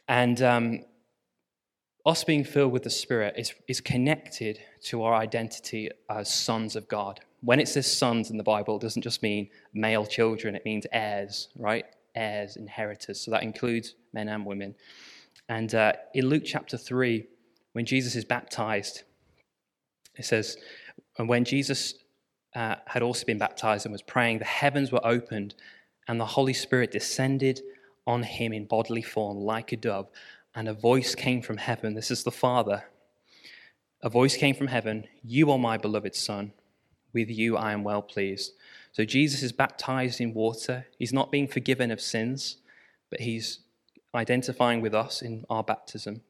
And 0.09 0.41
um, 0.41 0.85
us 2.07 2.25
being 2.25 2.43
filled 2.43 2.73
with 2.73 2.83
the 2.83 2.91
Spirit 2.91 3.35
is, 3.37 3.53
is 3.69 3.83
connected 3.83 4.61
to 4.85 5.03
our 5.03 5.13
identity 5.13 5.91
as 6.09 6.33
sons 6.33 6.75
of 6.75 6.89
God. 6.89 7.21
When 7.43 7.61
it 7.61 7.69
says 7.69 7.87
sons 7.95 8.31
in 8.31 8.39
the 8.39 8.43
Bible, 8.43 8.77
it 8.77 8.83
doesn't 8.83 9.03
just 9.03 9.23
mean 9.23 9.51
male 9.75 10.07
children, 10.07 10.57
it 10.57 10.65
means 10.65 10.87
heirs, 10.91 11.49
right? 11.55 11.85
Heirs, 12.15 12.57
inheritors. 12.57 13.21
So 13.21 13.31
that 13.33 13.43
includes 13.43 13.95
men 14.15 14.29
and 14.31 14.47
women. 14.47 14.75
And 15.49 15.75
uh, 15.75 15.93
in 16.15 16.27
Luke 16.27 16.45
chapter 16.45 16.77
3, 16.77 17.27
when 17.73 17.85
Jesus 17.85 18.17
is 18.17 18.25
baptized, 18.25 19.03
it 20.17 20.25
says, 20.25 20.57
And 21.19 21.29
when 21.29 21.45
Jesus 21.45 21.95
uh, 22.55 22.77
had 22.87 23.03
also 23.03 23.25
been 23.27 23.39
baptized 23.39 23.85
and 23.85 23.93
was 23.93 24.03
praying, 24.03 24.39
the 24.39 24.45
heavens 24.45 24.91
were 24.91 25.05
opened, 25.05 25.55
and 26.09 26.21
the 26.21 26.27
Holy 26.27 26.55
Spirit 26.55 26.91
descended 26.91 27.61
on 28.07 28.23
him 28.23 28.53
in 28.53 28.67
bodily 28.67 29.03
form 29.03 29.39
like 29.39 29.73
a 29.73 29.77
dove, 29.77 30.09
and 30.55 30.69
a 30.69 30.75
voice 30.75 31.15
came 31.15 31.43
from 31.43 31.57
heaven. 31.57 31.95
This 31.95 32.11
is 32.11 32.23
the 32.23 32.31
Father. 32.31 32.85
A 34.03 34.11
voice 34.11 34.37
came 34.37 34.55
from 34.55 34.67
heaven 34.67 35.05
You 35.23 35.51
are 35.51 35.59
my 35.59 35.79
beloved 35.79 36.15
Son. 36.15 36.53
With 37.13 37.31
you 37.31 37.57
I 37.57 37.73
am 37.73 37.85
well 37.85 38.03
pleased. 38.03 38.53
So 38.93 39.05
Jesus 39.05 39.43
is 39.43 39.53
baptized 39.53 40.21
in 40.21 40.35
water. 40.35 40.87
He's 40.99 41.13
not 41.13 41.33
being 41.33 41.49
forgiven 41.49 41.91
of 41.91 42.01
sins, 42.01 42.59
but 43.11 43.21
he's 43.21 43.61
identifying 44.15 44.81
with 44.81 44.95
us 44.95 45.23
in 45.23 45.45
our 45.51 45.63
baptism. 45.63 46.23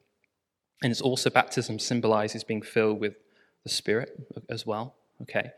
And 0.83 0.91
it's 0.91 1.01
also 1.01 1.31
baptism 1.31 1.79
symbolizes 1.79 2.45
being 2.45 2.63
filled 2.63 3.01
with 3.01 3.15
the 3.63 3.69
Spirit 3.69 4.29
as 4.49 4.67
well. 4.67 4.95
Okay. 5.23 5.51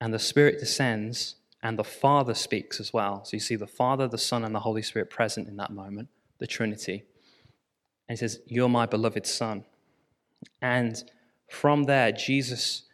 And 0.00 0.12
the 0.14 0.18
Spirit 0.18 0.58
descends 0.58 1.36
and 1.62 1.78
the 1.78 1.84
Father 1.84 2.34
speaks 2.34 2.78
as 2.78 2.92
well. 2.92 3.24
So 3.24 3.36
you 3.36 3.40
see 3.40 3.56
the 3.56 3.66
Father, 3.66 4.06
the 4.06 4.18
Son, 4.18 4.44
and 4.44 4.54
the 4.54 4.60
Holy 4.60 4.82
Spirit 4.82 5.10
present 5.10 5.48
in 5.48 5.56
that 5.56 5.72
moment, 5.72 6.08
the 6.38 6.46
Trinity. 6.46 7.04
And 8.08 8.16
he 8.16 8.16
says, 8.16 8.40
You're 8.46 8.68
my 8.68 8.86
beloved 8.86 9.26
Son. 9.26 9.64
And 10.62 11.02
from 11.48 11.84
there, 11.84 12.12
Jesus, 12.12 12.84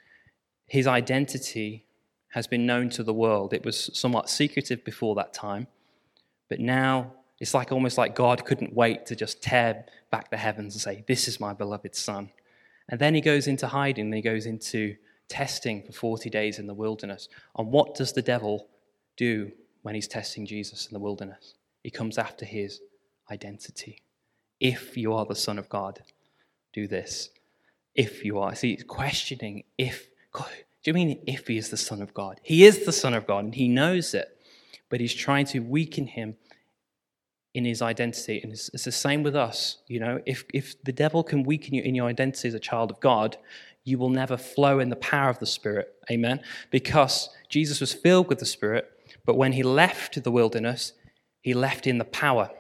his 0.67 0.87
identity 0.87 1.85
has 2.31 2.47
been 2.47 2.67
known 2.67 2.89
to 2.91 3.03
the 3.03 3.13
world. 3.13 3.53
It 3.53 3.65
was 3.65 3.91
somewhat 3.93 4.31
secretive 4.31 4.85
before 4.85 5.15
that 5.17 5.33
time, 5.33 5.67
but 6.49 6.59
now 6.59 7.13
it's 7.45 7.53
like 7.53 7.73
almost 7.73 7.99
like 7.99 8.15
God 8.15 8.47
couldn't 8.47 8.73
wait 8.73 9.05
to 9.05 9.15
just 9.15 9.43
tear 9.43 9.85
back 10.11 10.31
the 10.31 10.37
heavens 10.39 10.75
and 10.75 10.81
say, 10.81 11.05
This 11.07 11.29
is 11.29 11.39
my 11.39 11.53
beloved 11.53 11.95
Son. 11.95 12.31
And 12.89 12.99
then 12.99 13.15
he 13.15 13.21
goes 13.21 13.47
into 13.47 13.67
hiding, 13.67 14.07
and 14.07 14.15
he 14.15 14.23
goes 14.23 14.47
into 14.47 14.97
testing 15.29 15.83
for 15.83 15.93
40 15.93 16.31
days 16.31 16.59
in 16.59 16.67
the 16.67 16.73
wilderness. 16.73 17.29
And 17.59 17.71
what 17.71 17.95
does 17.95 18.15
the 18.15 18.23
devil 18.23 18.69
do 19.19 19.53
when 19.83 19.95
he's 19.95 20.09
testing 20.09 20.47
Jesus 20.47 20.87
in 20.87 20.95
the 20.95 20.99
wilderness? 20.99 21.53
He 21.83 21.91
comes 21.91 22.17
after 22.17 22.47
his 22.47 22.81
identity. 23.31 24.01
If 24.59 24.97
you 24.97 25.13
are 25.13 25.27
the 25.27 25.35
Son 25.35 25.59
of 25.59 25.69
God, 25.69 26.01
do 26.73 26.89
this. 26.89 27.29
If 27.95 28.25
you 28.25 28.39
are. 28.39 28.55
See, 28.55 28.75
he's 28.75 28.85
questioning 28.85 29.65
if. 29.77 30.09
God, 30.33 30.49
do 30.83 30.91
you 30.91 30.95
mean 30.95 31.21
if 31.27 31.47
he 31.47 31.59
is 31.59 31.69
the 31.69 31.77
Son 31.77 32.01
of 32.01 32.15
God? 32.15 32.41
He 32.43 32.65
is 32.65 32.87
the 32.87 32.93
Son 32.93 33.13
of 33.13 33.27
God 33.27 33.45
and 33.45 33.55
he 33.55 33.69
knows 33.69 34.15
it, 34.15 34.41
but 34.89 35.01
he's 35.01 35.13
trying 35.13 35.45
to 35.49 35.59
weaken 35.59 36.07
him 36.07 36.37
in 37.55 37.65
his 37.65 37.81
identity. 37.81 38.41
And 38.43 38.53
it's, 38.53 38.69
it's, 38.75 38.85
the 38.85 38.93
same 38.93 39.23
with 39.23 39.37
us. 39.37 39.79
You 39.87 40.01
know, 40.01 40.21
if, 40.27 40.45
if 40.53 40.83
the 40.83 40.93
devil 40.93 41.23
can 41.23 41.45
weaken 41.45 41.75
you 41.75 41.83
in 41.83 41.95
your 41.95 42.09
identity 42.09 42.49
as 42.49 42.55
a 42.55 42.61
child 42.61 42.91
of 42.91 43.01
God, 43.01 43.37
you 43.85 43.97
will 43.97 44.11
never 44.11 44.37
flow 44.37 44.81
in 44.81 44.89
the 44.89 44.97
power 44.97 45.31
of 45.31 45.39
the 45.39 45.47
Spirit. 45.47 45.95
Amen. 46.11 46.41
Because 46.71 47.31
Jesus 47.49 47.81
was 47.81 47.93
filled 47.93 48.29
with 48.29 48.41
the 48.41 48.47
Spirit, 48.47 48.91
but 49.25 49.37
when 49.37 49.53
he 49.53 49.63
left 49.63 50.23
the 50.23 50.31
wilderness, 50.31 50.93
he 51.43 51.55
left 51.55 51.87
in 51.87 51.99
the 51.99 52.05
power. 52.05 52.51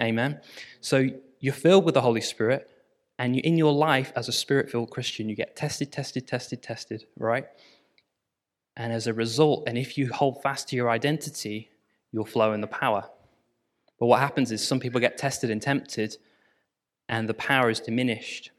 Amen. 0.00 0.40
So 0.80 1.08
you're 1.40 1.54
filled 1.54 1.84
with 1.84 1.94
the 1.94 2.02
Holy 2.02 2.20
Spirit, 2.20 2.70
and 3.18 3.34
you, 3.34 3.42
in 3.44 3.56
your 3.56 3.72
life 3.72 4.12
as 4.14 4.28
a 4.28 4.32
spirit 4.32 4.70
filled 4.70 4.90
Christian, 4.90 5.28
you 5.28 5.34
get 5.34 5.56
tested, 5.56 5.90
tested, 5.90 6.26
tested, 6.26 6.62
tested, 6.62 7.06
right? 7.18 7.46
And 8.76 8.92
as 8.92 9.06
a 9.06 9.14
result, 9.14 9.64
and 9.66 9.78
if 9.78 9.96
you 9.96 10.12
hold 10.12 10.42
fast 10.42 10.68
to 10.68 10.76
your 10.76 10.90
identity, 10.90 11.70
you'll 12.12 12.26
flow 12.26 12.52
in 12.52 12.60
the 12.60 12.66
power. 12.66 13.08
But 13.98 14.06
what 14.06 14.20
happens 14.20 14.52
is 14.52 14.66
some 14.66 14.80
people 14.80 15.00
get 15.00 15.16
tested 15.16 15.50
and 15.50 15.60
tempted, 15.60 16.16
and 17.08 17.28
the 17.28 17.34
power 17.34 17.70
is 17.70 17.80
diminished 17.80 18.50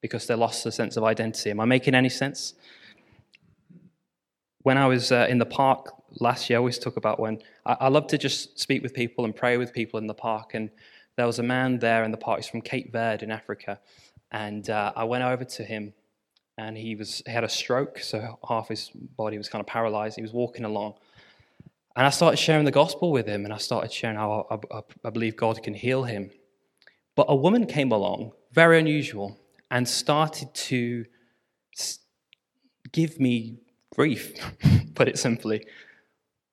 because 0.00 0.26
they 0.26 0.34
lost 0.34 0.64
the 0.64 0.72
sense 0.72 0.96
of 0.96 1.04
identity. 1.04 1.50
Am 1.50 1.60
I 1.60 1.64
making 1.64 1.94
any 1.94 2.08
sense? 2.08 2.54
When 4.62 4.76
I 4.76 4.86
was 4.86 5.12
uh, 5.12 5.26
in 5.28 5.38
the 5.38 5.46
park 5.46 5.94
last 6.20 6.50
year, 6.50 6.58
I 6.58 6.60
always 6.60 6.78
talk 6.78 6.96
about 6.96 7.20
when 7.20 7.38
I, 7.64 7.76
I, 7.80 7.88
love 7.88 8.06
to 8.08 8.18
just 8.18 8.58
speak 8.58 8.82
with 8.82 8.94
people 8.94 9.24
and 9.24 9.34
pray 9.34 9.56
with 9.56 9.72
people 9.72 9.98
in 9.98 10.06
the 10.06 10.14
park. 10.14 10.54
And 10.54 10.70
there 11.16 11.26
was 11.26 11.38
a 11.38 11.42
man 11.42 11.78
there 11.78 12.04
in 12.04 12.10
the 12.10 12.16
park. 12.16 12.40
He's 12.40 12.48
from 12.48 12.60
Cape 12.60 12.92
Verde 12.92 13.24
in 13.24 13.30
Africa. 13.30 13.78
And 14.32 14.68
uh, 14.68 14.92
I 14.96 15.04
went 15.04 15.24
over 15.24 15.44
to 15.44 15.64
him, 15.64 15.92
and 16.56 16.76
he, 16.76 16.94
was, 16.94 17.22
he 17.26 17.32
had 17.32 17.44
a 17.44 17.48
stroke, 17.48 17.98
so 17.98 18.38
half 18.46 18.68
his 18.68 18.90
body 18.94 19.38
was 19.38 19.48
kind 19.48 19.60
of 19.60 19.66
paralyzed. 19.66 20.16
He 20.16 20.22
was 20.22 20.32
walking 20.32 20.64
along. 20.64 20.94
And 22.00 22.06
I 22.06 22.10
started 22.10 22.38
sharing 22.38 22.64
the 22.64 22.70
gospel 22.70 23.12
with 23.12 23.26
him, 23.26 23.44
and 23.44 23.52
I 23.52 23.58
started 23.58 23.92
sharing 23.92 24.16
how 24.16 24.46
I, 24.50 24.78
I, 24.78 24.80
I 25.04 25.10
believe 25.10 25.36
God 25.36 25.62
can 25.62 25.74
heal 25.74 26.04
him. 26.04 26.30
But 27.14 27.26
a 27.28 27.36
woman 27.36 27.66
came 27.66 27.92
along, 27.92 28.32
very 28.52 28.78
unusual, 28.78 29.38
and 29.70 29.86
started 29.86 30.54
to 30.54 31.04
give 32.90 33.20
me 33.20 33.58
grief, 33.94 34.32
put 34.94 35.08
it 35.08 35.18
simply. 35.18 35.66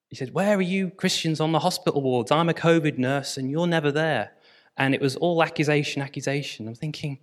He 0.09 0.17
said, 0.17 0.33
Where 0.33 0.57
are 0.57 0.61
you 0.61 0.89
Christians 0.89 1.39
on 1.39 1.53
the 1.53 1.59
hospital 1.59 2.01
wards? 2.01 2.29
I'm 2.29 2.49
a 2.49 2.53
COVID 2.53 2.97
nurse 2.97 3.37
and 3.37 3.49
you're 3.49 3.67
never 3.67 3.89
there. 3.89 4.33
And 4.75 4.93
it 4.93 4.99
was 4.99 5.15
all 5.15 5.41
accusation, 5.41 6.01
accusation. 6.01 6.67
I'm 6.67 6.75
thinking, 6.75 7.19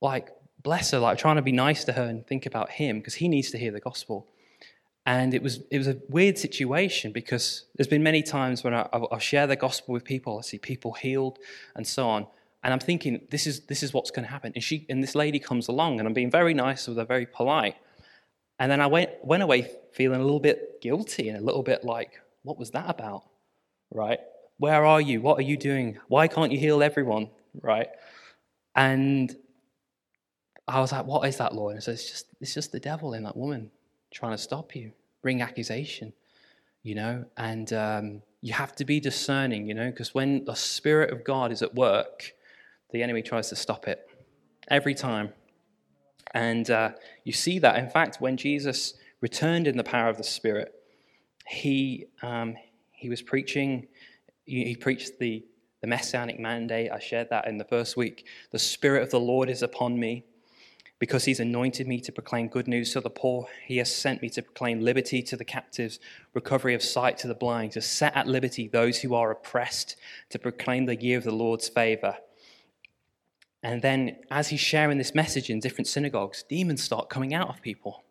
like, 0.00 0.28
bless 0.62 0.92
her, 0.92 1.00
like 1.00 1.18
trying 1.18 1.36
to 1.36 1.42
be 1.42 1.50
nice 1.50 1.82
to 1.86 1.92
her 1.92 2.04
and 2.04 2.24
think 2.24 2.46
about 2.46 2.70
him 2.70 2.98
because 2.98 3.14
he 3.14 3.26
needs 3.26 3.50
to 3.50 3.58
hear 3.58 3.72
the 3.72 3.80
gospel. 3.80 4.28
And 5.08 5.32
it 5.32 5.42
was, 5.42 5.60
it 5.70 5.78
was 5.78 5.88
a 5.88 5.96
weird 6.10 6.36
situation 6.36 7.12
because 7.12 7.64
there's 7.74 7.88
been 7.88 8.02
many 8.02 8.22
times 8.22 8.62
when 8.62 8.74
I, 8.74 8.86
I'll 8.92 9.18
share 9.18 9.46
the 9.46 9.56
gospel 9.56 9.94
with 9.94 10.04
people, 10.04 10.36
I 10.36 10.42
see 10.42 10.58
people 10.58 10.92
healed 10.92 11.38
and 11.74 11.86
so 11.86 12.06
on. 12.10 12.26
And 12.62 12.74
I'm 12.74 12.78
thinking, 12.78 13.22
this 13.30 13.46
is, 13.46 13.60
this 13.60 13.82
is 13.82 13.94
what's 13.94 14.10
going 14.10 14.26
to 14.26 14.30
happen. 14.30 14.52
And, 14.54 14.62
she, 14.62 14.84
and 14.90 15.02
this 15.02 15.14
lady 15.14 15.38
comes 15.38 15.68
along, 15.68 15.98
and 15.98 16.06
I'm 16.06 16.12
being 16.12 16.30
very 16.30 16.52
nice 16.52 16.86
with 16.86 16.98
her, 16.98 17.06
very 17.06 17.24
polite. 17.24 17.76
And 18.58 18.70
then 18.70 18.82
I 18.82 18.86
went, 18.86 19.12
went 19.22 19.42
away 19.42 19.70
feeling 19.92 20.20
a 20.20 20.22
little 20.22 20.40
bit 20.40 20.82
guilty 20.82 21.30
and 21.30 21.38
a 21.38 21.42
little 21.42 21.62
bit 21.62 21.84
like, 21.84 22.20
what 22.42 22.58
was 22.58 22.72
that 22.72 22.90
about? 22.90 23.22
Right? 23.90 24.20
Where 24.58 24.84
are 24.84 25.00
you? 25.00 25.22
What 25.22 25.38
are 25.38 25.48
you 25.50 25.56
doing? 25.56 25.96
Why 26.08 26.28
can't 26.28 26.52
you 26.52 26.58
heal 26.58 26.82
everyone? 26.82 27.30
Right? 27.62 27.88
And 28.74 29.34
I 30.66 30.80
was 30.80 30.92
like, 30.92 31.06
what 31.06 31.26
is 31.26 31.38
that, 31.38 31.54
Lord? 31.54 31.76
And 31.76 31.82
so 31.82 31.92
it's 31.92 32.10
just, 32.10 32.26
it's 32.42 32.52
just 32.52 32.72
the 32.72 32.80
devil 32.80 33.14
in 33.14 33.22
that 33.22 33.38
woman 33.38 33.70
trying 34.10 34.32
to 34.32 34.38
stop 34.38 34.74
you, 34.74 34.92
bring 35.22 35.42
accusation, 35.42 36.12
you 36.82 36.94
know? 36.94 37.24
And 37.36 37.72
um, 37.72 38.22
you 38.40 38.52
have 38.52 38.74
to 38.76 38.84
be 38.84 39.00
discerning, 39.00 39.66
you 39.66 39.74
know, 39.74 39.90
because 39.90 40.14
when 40.14 40.44
the 40.44 40.54
Spirit 40.54 41.12
of 41.12 41.24
God 41.24 41.52
is 41.52 41.62
at 41.62 41.74
work, 41.74 42.32
the 42.92 43.02
enemy 43.02 43.22
tries 43.22 43.48
to 43.50 43.56
stop 43.56 43.86
it 43.88 44.08
every 44.68 44.94
time. 44.94 45.32
And 46.34 46.70
uh, 46.70 46.90
you 47.24 47.32
see 47.32 47.58
that, 47.58 47.76
in 47.76 47.88
fact, 47.88 48.20
when 48.20 48.36
Jesus 48.36 48.94
returned 49.20 49.66
in 49.66 49.76
the 49.76 49.84
power 49.84 50.08
of 50.08 50.16
the 50.16 50.24
Spirit, 50.24 50.74
he, 51.46 52.06
um, 52.22 52.54
he 52.92 53.08
was 53.08 53.22
preaching, 53.22 53.88
he 54.44 54.76
preached 54.76 55.18
the, 55.18 55.44
the 55.80 55.86
messianic 55.86 56.38
mandate. 56.38 56.90
I 56.90 56.98
shared 56.98 57.30
that 57.30 57.48
in 57.48 57.58
the 57.58 57.64
first 57.64 57.96
week. 57.96 58.26
The 58.50 58.58
Spirit 58.58 59.02
of 59.02 59.10
the 59.10 59.20
Lord 59.20 59.48
is 59.50 59.62
upon 59.62 59.98
me 59.98 60.24
because 60.98 61.24
he's 61.24 61.40
anointed 61.40 61.86
me 61.86 62.00
to 62.00 62.12
proclaim 62.12 62.48
good 62.48 62.66
news 62.66 62.92
to 62.92 63.00
the 63.00 63.10
poor. 63.10 63.46
He 63.64 63.76
has 63.76 63.94
sent 63.94 64.20
me 64.20 64.28
to 64.30 64.42
proclaim 64.42 64.80
liberty 64.80 65.22
to 65.22 65.36
the 65.36 65.44
captives, 65.44 66.00
recovery 66.34 66.74
of 66.74 66.82
sight 66.82 67.18
to 67.18 67.28
the 67.28 67.34
blind, 67.34 67.72
to 67.72 67.80
set 67.80 68.16
at 68.16 68.26
liberty 68.26 68.66
those 68.66 68.98
who 68.98 69.14
are 69.14 69.30
oppressed, 69.30 69.96
to 70.30 70.38
proclaim 70.38 70.86
the 70.86 70.96
year 70.96 71.18
of 71.18 71.24
the 71.24 71.30
Lord's 71.30 71.68
favor. 71.68 72.16
And 73.62 73.82
then, 73.82 74.16
as 74.30 74.48
he's 74.48 74.60
sharing 74.60 74.98
this 74.98 75.14
message 75.14 75.50
in 75.50 75.60
different 75.60 75.88
synagogues, 75.88 76.44
demons 76.48 76.82
start 76.82 77.08
coming 77.08 77.34
out 77.34 77.48
of 77.48 77.62
people. 77.62 78.04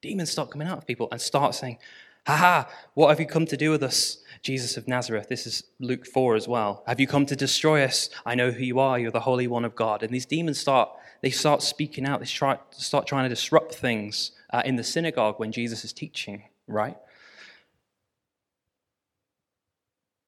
Demons 0.00 0.30
start 0.30 0.50
coming 0.50 0.68
out 0.68 0.78
of 0.78 0.86
people 0.86 1.08
and 1.10 1.20
start 1.20 1.54
saying, 1.54 1.78
Ha 2.26 2.36
ha, 2.36 2.68
what 2.94 3.10
have 3.10 3.20
you 3.20 3.26
come 3.26 3.44
to 3.46 3.56
do 3.56 3.70
with 3.70 3.82
us, 3.82 4.18
Jesus 4.42 4.78
of 4.78 4.88
Nazareth? 4.88 5.28
This 5.28 5.46
is 5.46 5.64
Luke 5.78 6.06
4 6.06 6.36
as 6.36 6.48
well. 6.48 6.82
Have 6.86 6.98
you 6.98 7.06
come 7.06 7.26
to 7.26 7.36
destroy 7.36 7.84
us? 7.84 8.08
I 8.24 8.34
know 8.34 8.50
who 8.50 8.64
you 8.64 8.78
are. 8.78 8.98
You're 8.98 9.10
the 9.10 9.20
Holy 9.20 9.46
One 9.46 9.64
of 9.64 9.74
God. 9.74 10.02
And 10.02 10.12
these 10.12 10.24
demons 10.24 10.58
start, 10.58 10.88
they 11.24 11.30
start 11.30 11.62
speaking 11.62 12.04
out. 12.04 12.20
They 12.20 12.26
try, 12.26 12.58
start 12.72 13.06
trying 13.06 13.24
to 13.24 13.30
disrupt 13.30 13.74
things 13.74 14.32
uh, 14.50 14.60
in 14.66 14.76
the 14.76 14.84
synagogue 14.84 15.40
when 15.40 15.52
Jesus 15.52 15.82
is 15.82 15.90
teaching, 15.94 16.42
right? 16.68 16.98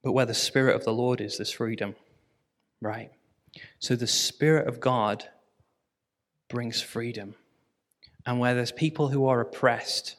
But 0.03 0.13
where 0.13 0.25
the 0.25 0.33
Spirit 0.33 0.75
of 0.75 0.85
the 0.85 0.95
Lord 0.95 1.21
is, 1.21 1.37
there's 1.37 1.51
freedom, 1.51 1.97
right? 2.81 3.11
So 3.79 3.95
the 3.95 4.07
Spirit 4.07 4.69
of 4.69 4.81
God 4.81 5.29
brings 6.49 6.81
freedom. 6.81 7.35
And 8.25 8.41
where 8.41 8.55
there's 8.55 8.73
people 8.73 9.09
who 9.09 9.27
are 9.27 9.43
oppressed 9.43 10.17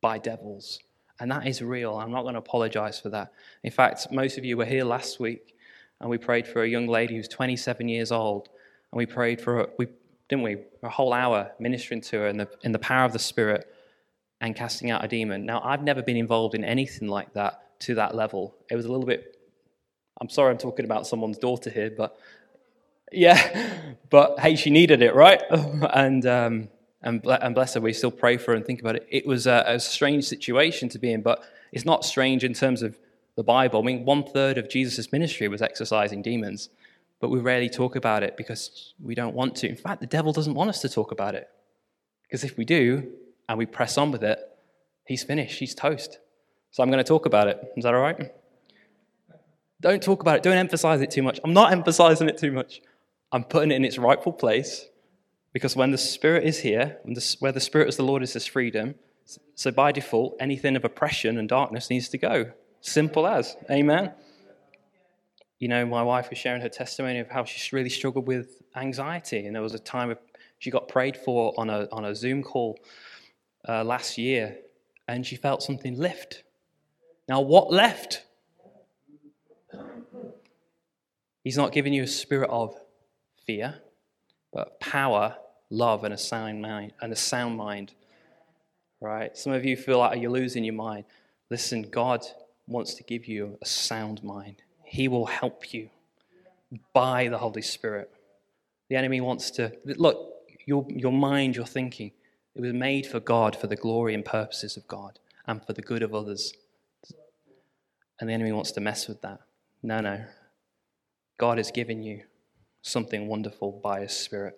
by 0.00 0.18
devils, 0.18 0.78
and 1.18 1.28
that 1.32 1.48
is 1.48 1.60
real. 1.60 1.96
I'm 1.96 2.12
not 2.12 2.22
going 2.22 2.34
to 2.34 2.38
apologize 2.38 3.00
for 3.00 3.08
that. 3.08 3.32
In 3.64 3.72
fact, 3.72 4.12
most 4.12 4.38
of 4.38 4.44
you 4.44 4.56
were 4.58 4.64
here 4.64 4.84
last 4.84 5.18
week, 5.18 5.56
and 6.00 6.08
we 6.08 6.18
prayed 6.18 6.46
for 6.46 6.62
a 6.62 6.68
young 6.68 6.86
lady 6.86 7.16
who's 7.16 7.26
27 7.26 7.88
years 7.88 8.12
old, 8.12 8.48
and 8.92 8.98
we 8.98 9.06
prayed 9.06 9.40
for 9.40 9.56
her, 9.56 9.66
we 9.76 9.88
didn't 10.34 10.44
we 10.44 10.56
a 10.82 10.88
whole 10.88 11.12
hour 11.12 11.52
ministering 11.60 12.00
to 12.00 12.18
her 12.18 12.26
in 12.26 12.36
the 12.36 12.48
in 12.62 12.72
the 12.72 12.78
power 12.78 13.04
of 13.04 13.12
the 13.12 13.18
Spirit 13.18 13.72
and 14.40 14.56
casting 14.56 14.90
out 14.90 15.04
a 15.04 15.08
demon. 15.08 15.46
Now, 15.46 15.62
I've 15.64 15.82
never 15.82 16.02
been 16.02 16.16
involved 16.16 16.54
in 16.54 16.64
anything 16.64 17.08
like 17.08 17.32
that 17.34 17.80
to 17.80 17.94
that 17.94 18.14
level. 18.16 18.54
It 18.68 18.74
was 18.74 18.84
a 18.84 18.90
little 18.90 19.06
bit. 19.06 19.38
I'm 20.20 20.28
sorry, 20.28 20.50
I'm 20.50 20.58
talking 20.58 20.84
about 20.84 21.06
someone's 21.06 21.38
daughter 21.38 21.70
here, 21.70 21.90
but 21.96 22.18
yeah, 23.12 23.72
but 24.10 24.40
hey, 24.40 24.56
she 24.56 24.70
needed 24.70 25.02
it, 25.02 25.14
right? 25.14 25.40
and 25.50 26.26
um, 26.26 26.68
and, 27.02 27.24
and 27.24 27.54
bless 27.54 27.74
her, 27.74 27.80
we 27.80 27.92
still 27.92 28.10
pray 28.10 28.36
for 28.36 28.50
her 28.50 28.56
and 28.56 28.66
think 28.66 28.80
about 28.80 28.96
it. 28.96 29.06
It 29.08 29.26
was 29.26 29.46
a, 29.46 29.62
a 29.66 29.78
strange 29.78 30.24
situation 30.24 30.88
to 30.88 30.98
be 30.98 31.12
in, 31.12 31.22
but 31.22 31.44
it's 31.70 31.84
not 31.84 32.04
strange 32.04 32.42
in 32.42 32.54
terms 32.54 32.82
of 32.82 32.98
the 33.36 33.44
Bible. 33.44 33.80
I 33.80 33.84
mean, 33.84 34.04
one 34.04 34.24
third 34.24 34.58
of 34.58 34.68
Jesus' 34.68 35.12
ministry 35.12 35.46
was 35.46 35.62
exorcising 35.62 36.22
demons, 36.22 36.70
but 37.24 37.30
we 37.30 37.40
rarely 37.40 37.70
talk 37.70 37.96
about 37.96 38.22
it 38.22 38.36
because 38.36 38.92
we 39.02 39.14
don't 39.14 39.34
want 39.34 39.56
to. 39.56 39.66
In 39.66 39.76
fact, 39.76 40.02
the 40.02 40.06
devil 40.06 40.30
doesn't 40.30 40.52
want 40.52 40.68
us 40.68 40.82
to 40.82 40.90
talk 40.90 41.10
about 41.10 41.34
it. 41.34 41.48
Because 42.22 42.44
if 42.44 42.58
we 42.58 42.66
do 42.66 43.12
and 43.48 43.56
we 43.56 43.64
press 43.64 43.96
on 43.96 44.12
with 44.12 44.22
it, 44.22 44.38
he's 45.06 45.22
finished, 45.22 45.58
he's 45.58 45.74
toast. 45.74 46.18
So 46.70 46.82
I'm 46.82 46.90
going 46.90 47.02
to 47.02 47.08
talk 47.08 47.24
about 47.24 47.48
it. 47.48 47.58
Is 47.78 47.84
that 47.84 47.94
all 47.94 48.02
right? 48.02 48.30
Don't 49.80 50.02
talk 50.02 50.20
about 50.20 50.36
it, 50.36 50.42
don't 50.42 50.58
emphasize 50.58 51.00
it 51.00 51.10
too 51.10 51.22
much. 51.22 51.40
I'm 51.42 51.54
not 51.54 51.72
emphasizing 51.78 52.28
it 52.28 52.36
too 52.36 52.52
much. 52.52 52.82
I'm 53.32 53.44
putting 53.44 53.70
it 53.70 53.76
in 53.76 53.86
its 53.86 53.96
rightful 53.96 54.34
place 54.34 54.86
because 55.54 55.74
when 55.74 55.92
the 55.92 55.96
Spirit 55.96 56.44
is 56.44 56.60
here, 56.60 56.98
the, 57.06 57.36
where 57.40 57.52
the 57.52 57.58
Spirit 57.58 57.88
of 57.88 57.96
the 57.96 58.04
Lord 58.04 58.22
is, 58.22 58.34
there's 58.34 58.44
freedom. 58.44 58.96
So 59.54 59.70
by 59.70 59.92
default, 59.92 60.36
anything 60.38 60.76
of 60.76 60.84
oppression 60.84 61.38
and 61.38 61.48
darkness 61.48 61.88
needs 61.88 62.10
to 62.10 62.18
go. 62.18 62.52
Simple 62.82 63.26
as. 63.26 63.56
Amen. 63.70 64.12
You 65.58 65.68
know, 65.68 65.86
my 65.86 66.02
wife 66.02 66.30
was 66.30 66.38
sharing 66.38 66.60
her 66.62 66.68
testimony 66.68 67.20
of 67.20 67.28
how 67.28 67.44
she 67.44 67.74
really 67.74 67.88
struggled 67.88 68.26
with 68.26 68.62
anxiety, 68.76 69.46
and 69.46 69.54
there 69.54 69.62
was 69.62 69.74
a 69.74 69.78
time 69.78 70.10
of, 70.10 70.18
she 70.58 70.70
got 70.70 70.88
prayed 70.88 71.16
for 71.16 71.54
on 71.56 71.70
a 71.70 71.88
on 71.92 72.04
a 72.04 72.14
Zoom 72.14 72.42
call 72.42 72.78
uh, 73.68 73.84
last 73.84 74.18
year, 74.18 74.58
and 75.08 75.26
she 75.26 75.36
felt 75.36 75.62
something 75.62 75.98
lift. 75.98 76.42
Now, 77.28 77.40
what 77.40 77.72
left? 77.72 78.24
He's 81.42 81.56
not 81.56 81.72
giving 81.72 81.92
you 81.92 82.02
a 82.02 82.06
spirit 82.06 82.48
of 82.50 82.74
fear, 83.46 83.76
but 84.52 84.80
power, 84.80 85.36
love, 85.70 86.04
and 86.04 86.14
a 86.14 86.18
sound 86.18 86.62
mind. 86.62 86.92
And 87.00 87.12
a 87.12 87.16
sound 87.16 87.56
mind. 87.56 87.92
Right? 89.00 89.36
Some 89.36 89.52
of 89.52 89.64
you 89.64 89.76
feel 89.76 89.98
like 89.98 90.20
you're 90.20 90.30
losing 90.30 90.64
your 90.64 90.74
mind. 90.74 91.04
Listen, 91.50 91.82
God 91.82 92.24
wants 92.66 92.94
to 92.94 93.02
give 93.02 93.26
you 93.26 93.58
a 93.60 93.66
sound 93.66 94.24
mind. 94.24 94.63
He 94.94 95.08
will 95.08 95.26
help 95.26 95.74
you 95.74 95.90
by 96.92 97.26
the 97.26 97.38
Holy 97.38 97.62
Spirit. 97.62 98.12
The 98.88 98.94
enemy 98.94 99.20
wants 99.20 99.50
to 99.52 99.72
look, 99.84 100.16
your, 100.66 100.86
your 100.88 101.10
mind, 101.10 101.56
your 101.56 101.66
thinking, 101.66 102.12
it 102.54 102.60
was 102.60 102.72
made 102.72 103.04
for 103.04 103.18
God, 103.18 103.56
for 103.56 103.66
the 103.66 103.74
glory 103.74 104.14
and 104.14 104.24
purposes 104.24 104.76
of 104.76 104.86
God, 104.86 105.18
and 105.48 105.66
for 105.66 105.72
the 105.72 105.82
good 105.82 106.04
of 106.04 106.14
others. 106.14 106.52
And 108.20 108.30
the 108.30 108.34
enemy 108.34 108.52
wants 108.52 108.70
to 108.70 108.80
mess 108.80 109.08
with 109.08 109.20
that. 109.22 109.40
No, 109.82 109.98
no. 109.98 110.26
God 111.38 111.58
has 111.58 111.72
given 111.72 112.04
you 112.04 112.22
something 112.82 113.26
wonderful 113.26 113.72
by 113.82 114.02
his 114.02 114.12
Spirit. 114.12 114.56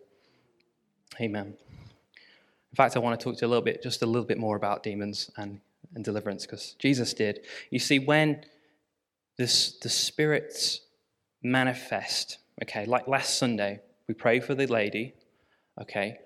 Amen. 1.18 1.46
In 1.46 2.76
fact, 2.76 2.94
I 2.94 2.98
want 2.98 3.18
to 3.18 3.24
talk 3.24 3.38
to 3.38 3.40
you 3.40 3.48
a 3.48 3.48
little 3.48 3.64
bit, 3.64 3.82
just 3.82 4.02
a 4.02 4.06
little 4.06 4.26
bit 4.26 4.36
more 4.36 4.56
about 4.56 4.82
demons 4.82 5.30
and, 5.38 5.60
and 5.94 6.04
deliverance, 6.04 6.44
because 6.44 6.76
Jesus 6.78 7.14
did. 7.14 7.40
You 7.70 7.78
see, 7.78 7.98
when 8.00 8.44
this, 9.38 9.72
the 9.82 9.88
spirits 9.88 10.80
manifest, 11.42 12.38
okay, 12.62 12.86
like 12.86 13.06
last 13.06 13.38
Sunday, 13.38 13.80
we 14.08 14.14
prayed 14.14 14.44
for 14.44 14.54
the 14.54 14.66
lady, 14.66 15.14
okay, 15.80 16.18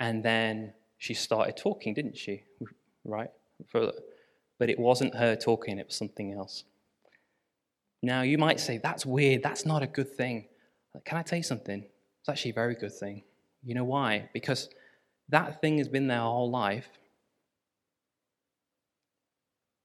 and 0.00 0.24
then 0.24 0.72
she 0.98 1.14
started 1.14 1.56
talking, 1.56 1.94
didn't 1.94 2.16
she? 2.16 2.42
Right? 3.04 3.30
But 3.72 4.70
it 4.70 4.78
wasn't 4.78 5.14
her 5.14 5.36
talking, 5.36 5.78
it 5.78 5.86
was 5.86 5.96
something 5.96 6.32
else. 6.32 6.64
Now, 8.02 8.22
you 8.22 8.38
might 8.38 8.58
say, 8.58 8.78
that's 8.78 9.06
weird, 9.06 9.42
that's 9.42 9.64
not 9.64 9.82
a 9.82 9.86
good 9.86 10.10
thing. 10.10 10.46
Can 11.04 11.18
I 11.18 11.22
tell 11.22 11.36
you 11.36 11.44
something? 11.44 11.84
It's 12.20 12.28
actually 12.28 12.50
a 12.50 12.54
very 12.54 12.74
good 12.74 12.92
thing. 12.92 13.22
You 13.64 13.74
know 13.74 13.84
why? 13.84 14.28
Because 14.32 14.68
that 15.28 15.60
thing 15.60 15.78
has 15.78 15.88
been 15.88 16.08
there 16.08 16.18
our 16.18 16.32
whole 16.32 16.50
life, 16.50 16.88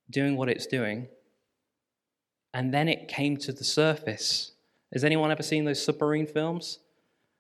doing 0.09 0.35
what 0.35 0.49
it's 0.49 0.65
doing, 0.65 1.07
and 2.57 2.73
then 2.73 2.89
it 2.89 3.07
came 3.07 3.37
to 3.37 3.53
the 3.53 3.63
surface. 3.63 4.53
Has 4.91 5.03
anyone 5.03 5.29
ever 5.29 5.43
seen 5.43 5.63
those 5.63 5.81
submarine 5.81 6.25
films? 6.25 6.79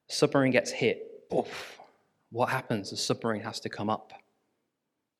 Submarine 0.07 0.51
gets 0.51 0.69
hit. 0.69 1.27
Poof. 1.27 1.79
What 2.29 2.49
happens? 2.49 2.91
The 2.91 2.97
submarine 2.97 3.41
has 3.41 3.59
to 3.61 3.69
come 3.69 3.89
up. 3.89 4.13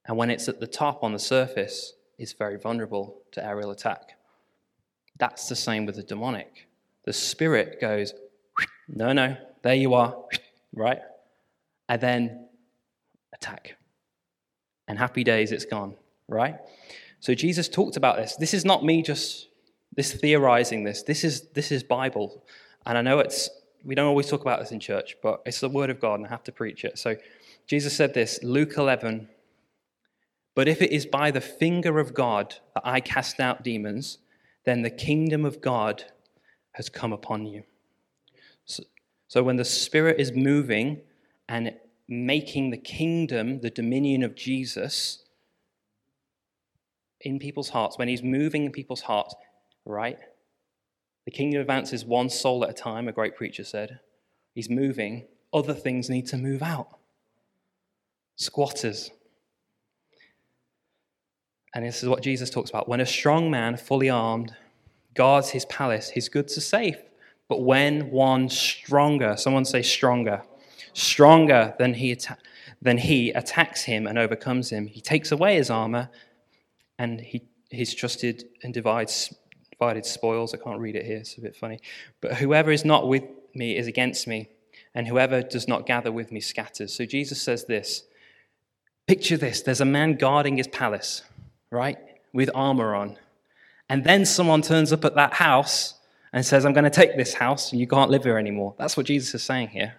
And 0.06 0.16
when 0.16 0.30
it's 0.30 0.48
at 0.48 0.60
the 0.60 0.68
top 0.68 1.04
on 1.04 1.14
the 1.14 1.20
surface, 1.20 1.94
it's 2.20 2.34
very 2.34 2.60
vulnerable 2.60 3.22
to 3.32 3.44
aerial 3.44 3.72
attack. 3.72 4.12
That's 5.18 5.50
the 5.50 5.56
same 5.56 5.88
with 5.88 5.96
the 5.96 6.04
demonic. 6.04 6.68
The 7.06 7.14
spirit 7.14 7.82
goes, 7.82 8.14
no, 8.88 9.14
no, 9.14 9.36
there 9.64 9.74
you 9.74 9.96
are, 9.96 10.16
right? 10.74 11.00
And 11.90 12.00
then 12.00 12.50
attack. 13.34 13.78
And 14.88 15.00
happy 15.00 15.24
days, 15.24 15.52
it's 15.52 15.66
gone, 15.66 15.96
right? 16.28 16.58
So 17.20 17.34
Jesus 17.34 17.68
talked 17.68 17.98
about 17.98 18.18
this. 18.18 18.36
This 18.36 18.54
is 18.54 18.64
not 18.64 18.86
me 18.86 19.02
just 19.02 19.48
this 19.98 20.14
theorizing 20.14 20.86
this. 20.86 21.04
This 21.04 21.26
is 21.26 21.50
this 21.50 21.72
is 21.74 21.84
Bible. 21.84 22.46
And 22.86 22.98
I 22.98 23.02
know 23.02 23.20
it's 23.20 23.50
we 23.84 23.96
don't 23.96 24.08
always 24.08 24.28
talk 24.28 24.42
about 24.42 24.60
this 24.62 24.72
in 24.72 24.80
church, 24.80 25.18
but 25.22 25.42
it's 25.46 25.60
the 25.60 25.68
word 25.68 25.90
of 25.90 26.00
God 26.00 26.20
and 26.20 26.26
I 26.26 26.30
have 26.30 26.44
to 26.44 26.52
preach 26.54 26.86
it. 26.86 26.98
So 26.98 27.18
Jesus 27.66 27.98
said 27.98 28.14
this, 28.14 28.40
Luke 28.44 28.78
11, 28.78 29.28
but 30.56 30.68
if 30.68 30.82
it 30.82 30.92
is 30.92 31.06
by 31.06 31.32
the 31.32 31.42
finger 31.42 32.00
of 32.00 32.14
God 32.14 32.56
that 32.74 32.84
I 32.86 33.02
cast 33.02 33.40
out 33.40 33.64
demons, 33.64 34.20
then 34.66 34.82
the 34.82 34.90
kingdom 34.90 35.46
of 35.46 35.62
God 35.62 36.04
has 36.74 36.90
come 36.90 37.12
upon 37.12 37.46
you. 37.46 37.64
So, 38.66 38.84
so 39.28 39.44
when 39.44 39.56
the 39.56 39.66
Spirit 39.66 40.20
is 40.20 40.32
moving 40.32 41.02
and 41.50 41.74
making 42.08 42.70
the 42.70 42.78
kingdom, 42.78 43.62
the 43.62 43.70
dominion 43.70 44.24
of 44.24 44.36
Jesus 44.36 45.24
in 47.22 47.40
people's 47.40 47.70
hearts, 47.70 47.98
when 47.98 48.08
He's 48.08 48.24
moving 48.24 48.66
in 48.66 48.72
people's 48.72 49.02
hearts, 49.02 49.36
right? 49.88 50.18
The 51.26 51.32
kingdom 51.32 51.62
advances 51.62 52.06
one 52.06 52.30
soul 52.30 52.64
at 52.64 52.70
a 52.70 52.74
time, 52.74 53.08
a 53.08 53.12
great 53.12 53.36
preacher 53.36 53.64
said. 53.64 54.00
He's 54.54 54.70
moving, 54.70 55.28
other 55.54 55.74
things 55.74 56.10
need 56.10 56.28
to 56.28 56.38
move 56.38 56.64
out. 56.64 56.88
Squatters, 58.36 59.12
and 61.74 61.86
this 61.86 62.02
is 62.02 62.10
what 62.10 62.24
Jesus 62.24 62.50
talks 62.50 62.70
about. 62.70 62.88
When 62.88 63.02
a 63.02 63.06
strong 63.06 63.52
man, 63.52 63.78
fully 63.78 64.10
armed, 64.10 64.56
guards 65.14 65.50
his 65.50 65.66
palace, 65.66 66.10
his 66.10 66.30
goods 66.30 66.58
are 66.58 66.62
safe. 66.62 66.98
But 67.48 67.62
when 67.62 68.10
one 68.10 68.50
stronger, 68.50 69.38
someone 69.38 69.64
say 69.64 69.82
stronger, 69.82 70.42
stronger 70.94 71.76
than 71.78 71.94
he, 71.94 72.14
atta- 72.14 72.38
than 72.82 72.98
he 72.98 73.30
attacks 73.32 73.84
him 73.84 74.08
and 74.08 74.18
overcomes 74.18 74.70
him, 74.72 74.88
he 74.88 75.02
takes 75.02 75.32
away 75.32 75.56
his 75.56 75.70
armor 75.70 76.10
and 76.98 77.22
he, 77.22 77.44
he's 77.70 77.94
trusted 77.94 78.46
and 78.64 78.74
divides 78.74 79.36
divided 79.80 80.06
spoils. 80.06 80.54
I 80.54 80.58
can't 80.58 80.80
read 80.80 80.96
it 80.96 81.06
here, 81.06 81.18
it's 81.18 81.38
a 81.38 81.42
bit 81.42 81.56
funny. 81.56 81.80
But 82.22 82.36
whoever 82.36 82.72
is 82.72 82.86
not 82.86 83.08
with 83.08 83.24
me 83.54 83.78
is 83.78 83.88
against 83.88 84.28
me, 84.28 84.50
and 84.94 85.08
whoever 85.08 85.42
does 85.42 85.68
not 85.68 85.86
gather 85.86 86.12
with 86.12 86.32
me 86.32 86.40
scatters. 86.40 86.94
So 86.94 87.06
Jesus 87.06 87.42
says 87.42 87.66
this 87.66 88.04
Picture 89.08 89.38
this 89.38 89.62
there's 89.62 89.82
a 89.82 89.86
man 89.86 90.16
guarding 90.16 90.58
his 90.58 90.68
palace 90.68 91.24
right, 91.72 91.98
with 92.34 92.50
armor 92.54 92.96
on. 92.96 93.18
And 93.90 94.04
then 94.04 94.26
someone 94.26 94.62
turns 94.62 94.92
up 94.92 95.06
at 95.06 95.16
that 95.16 95.34
house 95.34 95.96
and 96.34 96.46
says, 96.46 96.66
I'm 96.66 96.74
going 96.74 96.84
to 96.84 96.90
take 96.90 97.16
this 97.16 97.34
house 97.34 97.72
and 97.72 97.80
you 97.80 97.88
can't 97.88 98.12
live 98.12 98.24
here 98.24 98.38
anymore. 98.38 98.76
That's 98.78 98.98
what 98.98 99.06
Jesus 99.06 99.34
is 99.34 99.44
saying 99.44 99.70
here, 99.70 99.96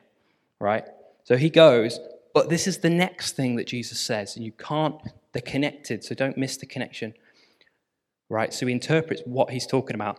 right? 0.61 0.85
So 1.25 1.37
he 1.37 1.51
goes, 1.51 1.99
but 2.35 2.49
this 2.49 2.67
is 2.67 2.79
the 2.79 2.91
next 2.91 3.33
thing 3.33 3.57
that 3.57 3.67
Jesus 3.67 3.99
says, 3.99 4.37
and 4.37 4.45
you 4.45 4.53
can't, 4.53 4.97
they're 5.33 5.43
connected, 5.43 6.05
so 6.05 6.15
don't 6.15 6.37
miss 6.37 6.57
the 6.57 6.67
connection, 6.67 7.15
right? 8.29 8.53
So 8.53 8.67
he 8.67 8.73
interprets 8.73 9.23
what 9.25 9.51
he's 9.51 9.67
talking 9.67 9.95
about. 9.95 10.19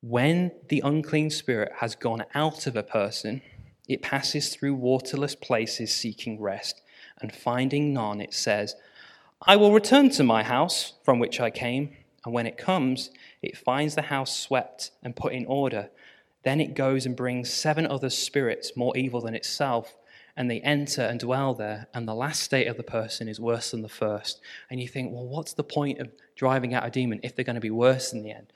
When 0.00 0.52
the 0.68 0.82
unclean 0.84 1.30
spirit 1.30 1.72
has 1.78 1.94
gone 1.94 2.24
out 2.34 2.66
of 2.66 2.76
a 2.76 2.82
person, 2.82 3.42
it 3.88 4.02
passes 4.02 4.54
through 4.54 4.74
waterless 4.74 5.34
places 5.34 5.94
seeking 5.94 6.40
rest, 6.40 6.82
and 7.20 7.34
finding 7.34 7.92
none, 7.92 8.20
it 8.20 8.34
says, 8.34 8.74
I 9.46 9.56
will 9.56 9.72
return 9.72 10.10
to 10.10 10.24
my 10.24 10.42
house 10.42 10.94
from 11.04 11.18
which 11.18 11.40
I 11.40 11.50
came. 11.50 11.96
And 12.24 12.32
when 12.32 12.46
it 12.46 12.56
comes, 12.56 13.10
it 13.42 13.56
finds 13.56 13.94
the 13.94 14.02
house 14.02 14.34
swept 14.34 14.90
and 15.02 15.14
put 15.14 15.34
in 15.34 15.44
order. 15.46 15.90
Then 16.42 16.60
it 16.60 16.74
goes 16.74 17.04
and 17.04 17.14
brings 17.14 17.52
seven 17.52 17.86
other 17.86 18.10
spirits 18.10 18.76
more 18.76 18.96
evil 18.96 19.20
than 19.20 19.34
itself, 19.34 19.96
and 20.36 20.50
they 20.50 20.60
enter 20.60 21.02
and 21.02 21.20
dwell 21.20 21.54
there. 21.54 21.86
And 21.94 22.08
the 22.08 22.14
last 22.14 22.42
state 22.42 22.66
of 22.66 22.76
the 22.76 22.82
person 22.82 23.28
is 23.28 23.38
worse 23.38 23.70
than 23.70 23.82
the 23.82 23.88
first. 23.88 24.40
And 24.70 24.80
you 24.80 24.88
think, 24.88 25.12
well, 25.12 25.26
what's 25.26 25.52
the 25.52 25.64
point 25.64 26.00
of 26.00 26.10
driving 26.36 26.74
out 26.74 26.86
a 26.86 26.90
demon 26.90 27.20
if 27.22 27.34
they're 27.34 27.44
going 27.44 27.54
to 27.54 27.60
be 27.60 27.70
worse 27.70 28.12
in 28.12 28.22
the 28.22 28.32
end? 28.32 28.52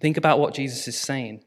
Think 0.00 0.16
about 0.16 0.38
what 0.38 0.54
Jesus 0.54 0.86
is 0.88 0.98
saying. 0.98 1.44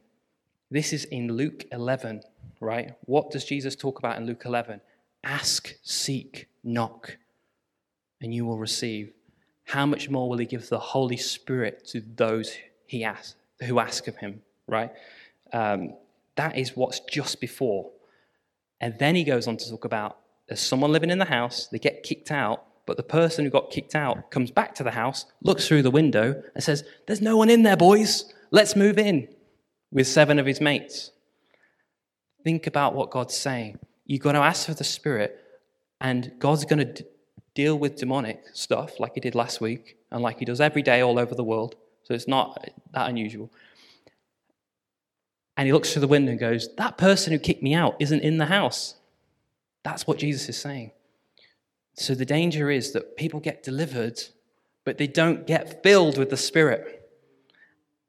This 0.72 0.94
is 0.94 1.06
in 1.06 1.34
Luke 1.34 1.66
11, 1.72 2.22
right? 2.60 2.96
What 3.06 3.32
does 3.32 3.46
Jesus 3.46 3.76
talk 3.76 4.00
about 4.00 4.18
in 4.18 4.26
Luke 4.26 4.44
11? 4.46 4.82
Ask, 5.24 5.76
seek, 5.84 6.48
knock 6.64 7.18
and 8.24 8.34
you 8.34 8.46
will 8.46 8.58
receive. 8.58 9.12
How 9.66 9.86
much 9.86 10.10
more 10.10 10.28
will 10.30 10.38
he 10.38 10.46
give 10.46 10.70
the 10.70 10.80
Holy 10.80 11.18
Spirit 11.18 11.86
to 11.88 12.02
those 12.16 12.56
he 12.88 13.04
asks, 13.04 13.36
who 13.62 13.80
ask 13.80 14.08
of 14.08 14.16
him, 14.18 14.42
right? 14.68 14.92
Um, 15.52 15.96
that 16.36 16.58
is 16.58 16.76
what's 16.76 17.02
just 17.02 17.40
before. 17.40 17.92
And 18.84 19.00
then 19.00 19.16
he 19.16 19.24
goes 19.24 19.48
on 19.48 19.56
to 19.56 19.70
talk 19.70 19.86
about 19.86 20.18
there's 20.50 20.60
someone 20.60 20.92
living 20.92 21.10
in 21.10 21.18
the 21.18 21.24
house, 21.24 21.68
they 21.68 21.80
get 21.80 22.04
kicked 22.04 22.32
out, 22.32 22.66
but 22.86 22.98
the 22.98 23.04
person 23.04 23.46
who 23.46 23.50
got 23.50 23.72
kicked 23.72 23.96
out 23.96 24.30
comes 24.30 24.52
back 24.52 24.76
to 24.76 24.84
the 24.84 24.92
house, 24.92 25.26
looks 25.42 25.66
through 25.66 25.84
the 25.84 25.90
window, 25.90 26.44
and 26.54 26.62
says, 26.62 26.84
There's 27.08 27.22
no 27.22 27.38
one 27.38 27.50
in 27.50 27.64
there, 27.64 27.78
boys. 27.78 28.26
Let's 28.52 28.76
move 28.76 28.98
in 28.98 29.30
with 29.90 30.06
seven 30.06 30.38
of 30.38 30.46
his 30.46 30.60
mates. 30.60 31.12
Think 32.44 32.68
about 32.68 32.94
what 32.94 33.10
God's 33.10 33.38
saying. 33.38 33.80
You've 34.06 34.22
got 34.22 34.34
to 34.34 34.40
ask 34.40 34.66
for 34.66 34.74
the 34.74 34.84
Spirit, 34.84 35.40
and 36.02 36.34
God's 36.40 36.66
going 36.66 36.86
to 36.86 37.06
deal 37.56 37.80
with 37.80 37.96
demonic 37.96 38.44
stuff 38.52 39.00
like 39.00 39.14
he 39.14 39.22
did 39.22 39.34
last 39.34 39.62
week 39.62 39.96
and 40.12 40.22
like 40.22 40.40
he 40.40 40.46
does 40.46 40.60
every 40.60 40.82
day 40.82 41.00
all 41.00 41.18
over 41.18 41.36
the 41.36 41.44
world. 41.46 41.76
So 42.04 42.14
it's 42.14 42.28
not 42.28 42.70
that 42.92 43.08
unusual. 43.08 43.50
And 45.56 45.68
he 45.68 45.74
looks 45.74 45.92
through 45.92 46.02
the 46.02 46.08
window 46.08 46.32
and 46.32 46.40
goes, 46.40 46.70
That 46.78 46.98
person 46.98 47.34
who 47.34 47.40
kicked 47.40 47.64
me 47.64 47.74
out 47.74 47.96
isn't 48.00 48.22
in 48.22 48.38
the 48.38 48.46
house. 48.46 48.96
That's 49.84 50.08
what 50.08 50.18
Jesus 50.18 50.50
is 50.50 50.58
saying. 50.58 50.92
So 51.96 52.16
the 52.16 52.26
danger 52.26 52.72
is 52.72 52.94
that 52.94 53.18
people 53.18 53.40
get 53.40 53.64
delivered, 53.64 54.20
but 54.84 54.98
they 54.98 55.08
don't 55.08 55.46
get 55.46 55.84
filled 55.84 56.18
with 56.18 56.30
the 56.30 56.38
Spirit. 56.38 57.00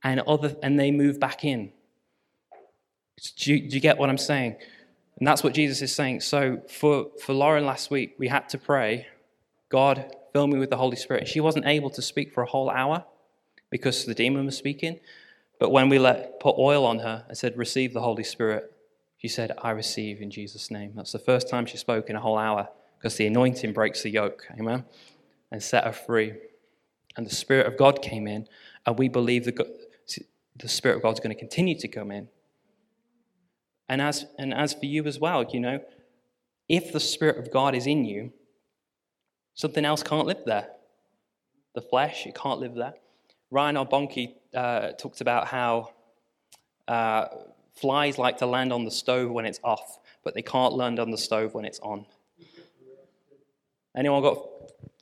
And, 0.02 0.20
other, 0.20 0.56
and 0.62 0.78
they 0.78 0.90
move 0.90 1.18
back 1.18 1.44
in. 1.44 1.72
Do 3.36 3.54
you, 3.54 3.68
do 3.68 3.74
you 3.74 3.80
get 3.80 3.98
what 3.98 4.10
I'm 4.10 4.18
saying? 4.18 4.56
And 5.18 5.26
that's 5.26 5.42
what 5.42 5.54
Jesus 5.54 5.80
is 5.80 5.94
saying. 5.94 6.20
So 6.20 6.60
for, 6.68 7.06
for 7.20 7.32
Lauren 7.32 7.64
last 7.64 7.90
week, 7.90 8.14
we 8.18 8.28
had 8.28 8.48
to 8.50 8.58
pray, 8.58 9.06
God, 9.68 10.14
fill 10.32 10.46
me 10.46 10.58
with 10.58 10.70
the 10.70 10.76
Holy 10.76 10.96
Spirit. 10.96 11.28
She 11.28 11.40
wasn't 11.40 11.66
able 11.66 11.90
to 11.90 12.02
speak 12.02 12.34
for 12.34 12.42
a 12.42 12.46
whole 12.46 12.68
hour 12.68 13.04
because 13.70 14.04
the 14.04 14.14
demon 14.14 14.44
was 14.44 14.56
speaking. 14.56 15.00
But 15.58 15.70
when 15.70 15.88
we 15.88 15.98
let 15.98 16.40
put 16.40 16.56
oil 16.58 16.84
on 16.84 16.98
her 16.98 17.24
and 17.28 17.36
said, 17.36 17.56
receive 17.56 17.92
the 17.92 18.00
Holy 18.00 18.24
Spirit, 18.24 18.72
she 19.18 19.28
said, 19.28 19.52
I 19.62 19.70
receive 19.70 20.20
in 20.20 20.30
Jesus' 20.30 20.70
name. 20.70 20.92
That's 20.94 21.12
the 21.12 21.18
first 21.18 21.48
time 21.48 21.66
she 21.66 21.76
spoke 21.76 22.10
in 22.10 22.16
a 22.16 22.20
whole 22.20 22.38
hour 22.38 22.68
because 22.98 23.16
the 23.16 23.26
anointing 23.26 23.72
breaks 23.72 24.02
the 24.02 24.10
yoke. 24.10 24.46
Amen. 24.58 24.84
And 25.50 25.62
set 25.62 25.84
her 25.84 25.92
free. 25.92 26.34
And 27.16 27.24
the 27.26 27.34
Spirit 27.34 27.66
of 27.66 27.78
God 27.78 28.02
came 28.02 28.26
in, 28.26 28.48
and 28.86 28.98
we 28.98 29.08
believe 29.08 29.44
the, 29.44 29.52
the 30.56 30.68
Spirit 30.68 30.96
of 30.96 31.02
God 31.02 31.12
is 31.14 31.20
going 31.20 31.34
to 31.34 31.38
continue 31.38 31.78
to 31.78 31.88
come 31.88 32.10
in 32.10 32.28
and 33.88 34.00
as, 34.00 34.26
and 34.38 34.54
as 34.54 34.72
for 34.74 34.86
you 34.86 35.04
as 35.04 35.18
well, 35.18 35.44
you 35.52 35.60
know, 35.60 35.80
if 36.68 36.92
the 36.92 37.00
Spirit 37.00 37.38
of 37.38 37.52
God 37.52 37.74
is 37.74 37.86
in 37.86 38.04
you, 38.04 38.32
something 39.54 39.84
else 39.84 40.02
can't 40.02 40.26
live 40.26 40.42
there. 40.46 40.68
The 41.74 41.82
flesh, 41.82 42.26
it 42.26 42.34
can't 42.34 42.60
live 42.60 42.74
there. 42.74 42.94
Reinhard 43.54 43.88
Bonnke 43.88 44.34
uh, 44.52 44.92
talked 44.98 45.20
about 45.20 45.46
how 45.46 45.92
uh, 46.88 47.26
flies 47.72 48.18
like 48.18 48.38
to 48.38 48.46
land 48.46 48.72
on 48.72 48.84
the 48.84 48.90
stove 48.90 49.30
when 49.30 49.46
it's 49.46 49.60
off, 49.62 50.00
but 50.24 50.34
they 50.34 50.42
can't 50.42 50.74
land 50.74 50.98
on 50.98 51.12
the 51.12 51.16
stove 51.16 51.54
when 51.54 51.64
it's 51.64 51.78
on. 51.78 52.04
Anyone 53.96 54.22
got 54.22 54.44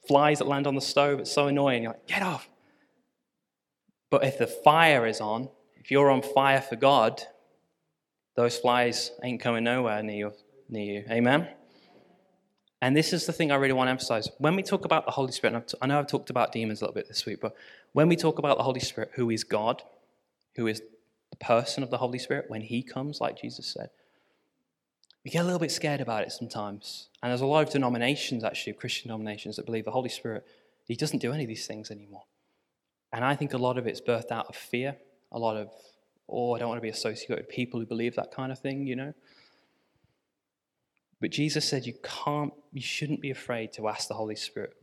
flies 0.07 0.39
that 0.41 0.49
land 0.49 0.67
on 0.67 0.75
the 0.75 0.83
stove? 0.83 1.21
It's 1.21 1.33
so 1.33 1.47
annoying. 1.47 1.85
You're 1.85 1.93
like, 1.93 2.07
get 2.07 2.21
off. 2.21 2.47
But 4.11 4.25
if 4.25 4.37
the 4.37 4.47
fire 4.47 5.07
is 5.07 5.23
on, 5.23 5.49
if 5.77 5.91
you're 5.91 6.11
on 6.11 6.21
fire 6.21 6.61
for 6.61 6.77
God, 6.77 7.23
those 8.37 8.59
flies 8.59 9.13
ain't 9.23 9.41
coming 9.41 9.65
nowhere 9.65 10.03
near 10.03 10.17
you. 10.17 10.33
Near 10.69 11.01
you. 11.01 11.05
Amen? 11.11 11.49
And 12.83 12.97
this 12.97 13.13
is 13.13 13.27
the 13.27 13.33
thing 13.33 13.53
I 13.53 13.55
really 13.55 13.73
want 13.73 13.87
to 13.87 13.93
emphasize. 13.93 14.29
When 14.39 14.57
we 14.57 14.63
talk 14.65 14.85
about 14.85 15.07
the 15.07 15.13
Holy 15.13 15.31
Spirit, 15.31 15.73
I 15.81 15.87
know 15.87 16.01
I've 16.01 16.09
talked 16.09 16.31
about 16.31 16.51
demons 16.51 16.81
a 16.81 16.85
little 16.85 16.95
bit 16.95 17.07
this 17.07 17.25
week, 17.25 17.41
but 17.41 17.55
when 17.93 18.09
we 18.09 18.17
talk 18.17 18.41
about 18.41 18.59
the 18.59 18.65
Holy 18.65 18.81
Spirit, 18.81 19.13
who 19.15 19.31
is 19.31 19.45
God, 19.45 19.83
who 20.57 20.67
is 20.67 20.83
the 21.31 21.37
person 21.37 21.85
of 21.85 21.91
the 21.91 21.99
Holy 21.99 22.19
Spirit, 22.19 22.47
when 22.49 22.61
He 22.61 22.83
comes, 22.83 23.21
like 23.21 23.41
Jesus 23.41 23.69
said, 23.69 23.91
we 25.25 25.31
get 25.31 25.43
a 25.43 25.45
little 25.45 25.61
bit 25.61 25.71
scared 25.71 26.01
about 26.01 26.25
it 26.25 26.33
sometimes. 26.33 27.09
And 27.23 27.31
there's 27.31 27.41
a 27.41 27.47
lot 27.47 27.65
of 27.65 27.73
denominations, 27.73 28.43
actually, 28.43 28.73
Christian 28.73 29.09
denominations, 29.09 29.55
that 29.57 29.67
believe 29.67 29.85
the 29.85 29.93
Holy 29.93 30.09
Spirit, 30.09 30.45
He 30.85 30.97
doesn't 30.97 31.21
do 31.21 31.33
any 31.33 31.45
of 31.45 31.49
these 31.49 31.69
things 31.69 31.89
anymore. 31.89 32.25
And 33.13 33.25
I 33.25 33.37
think 33.37 33.55
a 33.55 33.59
lot 33.59 33.79
of 33.79 33.87
it's 33.87 34.01
birthed 34.01 34.33
out 34.33 34.47
of 34.49 34.57
fear, 34.57 34.97
a 35.31 35.39
lot 35.39 35.57
of 35.57 35.71
oh, 36.29 36.55
I 36.55 36.59
don't 36.59 36.69
want 36.69 36.79
to 36.79 36.83
be 36.83 36.89
associated 36.89 37.37
with 37.37 37.49
people 37.49 37.79
who 37.79 37.87
believe 37.87 38.17
that 38.17 38.33
kind 38.33 38.51
of 38.51 38.59
thing, 38.59 38.87
you 38.87 38.97
know. 38.97 39.13
But 41.23 41.31
Jesus 41.31 41.65
said 41.65 41.87
you 41.87 41.95
can't, 42.03 42.53
you 42.73 42.83
shouldn't 42.83 43.21
be 43.21 43.31
afraid 43.31 43.73
to 43.75 43.87
ask 43.87 44.09
the 44.09 44.15
Holy 44.15 44.35
Spirit. 44.35 44.75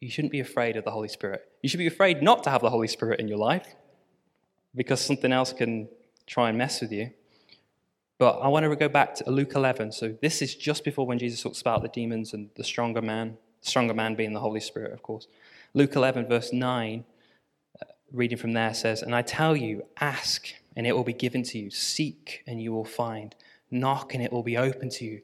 You 0.00 0.10
shouldn't 0.10 0.30
be 0.30 0.40
afraid 0.40 0.76
of 0.76 0.84
the 0.84 0.90
Holy 0.90 1.08
Spirit. 1.08 1.48
You 1.62 1.68
should 1.70 1.78
be 1.78 1.86
afraid 1.86 2.22
not 2.22 2.44
to 2.44 2.50
have 2.50 2.60
the 2.60 2.68
Holy 2.68 2.88
Spirit 2.88 3.20
in 3.20 3.26
your 3.26 3.38
life 3.38 3.66
because 4.76 5.00
something 5.00 5.32
else 5.32 5.50
can 5.54 5.88
try 6.26 6.50
and 6.50 6.58
mess 6.58 6.82
with 6.82 6.92
you. 6.92 7.10
But 8.18 8.40
I 8.40 8.48
want 8.48 8.64
to 8.64 8.76
go 8.76 8.88
back 8.88 9.14
to 9.16 9.30
Luke 9.30 9.54
11. 9.54 9.92
So 9.92 10.14
this 10.20 10.42
is 10.42 10.54
just 10.54 10.84
before 10.84 11.06
when 11.06 11.18
Jesus 11.18 11.42
talks 11.42 11.62
about 11.62 11.80
the 11.80 11.88
demons 11.88 12.34
and 12.34 12.50
the 12.54 12.64
stronger 12.64 13.00
man, 13.00 13.38
the 13.62 13.68
stronger 13.68 13.94
man 13.94 14.14
being 14.14 14.34
the 14.34 14.40
Holy 14.40 14.60
Spirit, 14.60 14.92
of 14.92 15.02
course. 15.02 15.26
Luke 15.72 15.96
11, 15.96 16.28
verse 16.28 16.52
9, 16.52 17.04
uh, 17.80 17.84
reading 18.12 18.36
from 18.36 18.52
there 18.52 18.74
says, 18.74 19.00
And 19.00 19.14
I 19.14 19.22
tell 19.22 19.56
you, 19.56 19.86
ask 19.98 20.52
and 20.76 20.86
it 20.86 20.94
will 20.94 21.04
be 21.04 21.14
given 21.14 21.42
to 21.44 21.58
you. 21.58 21.70
Seek, 21.70 22.42
and 22.46 22.62
you 22.62 22.72
will 22.72 22.84
find. 22.84 23.34
Knock, 23.70 24.14
and 24.14 24.22
it 24.22 24.30
will 24.30 24.42
be 24.42 24.58
open 24.58 24.90
to 24.90 25.04
you. 25.06 25.22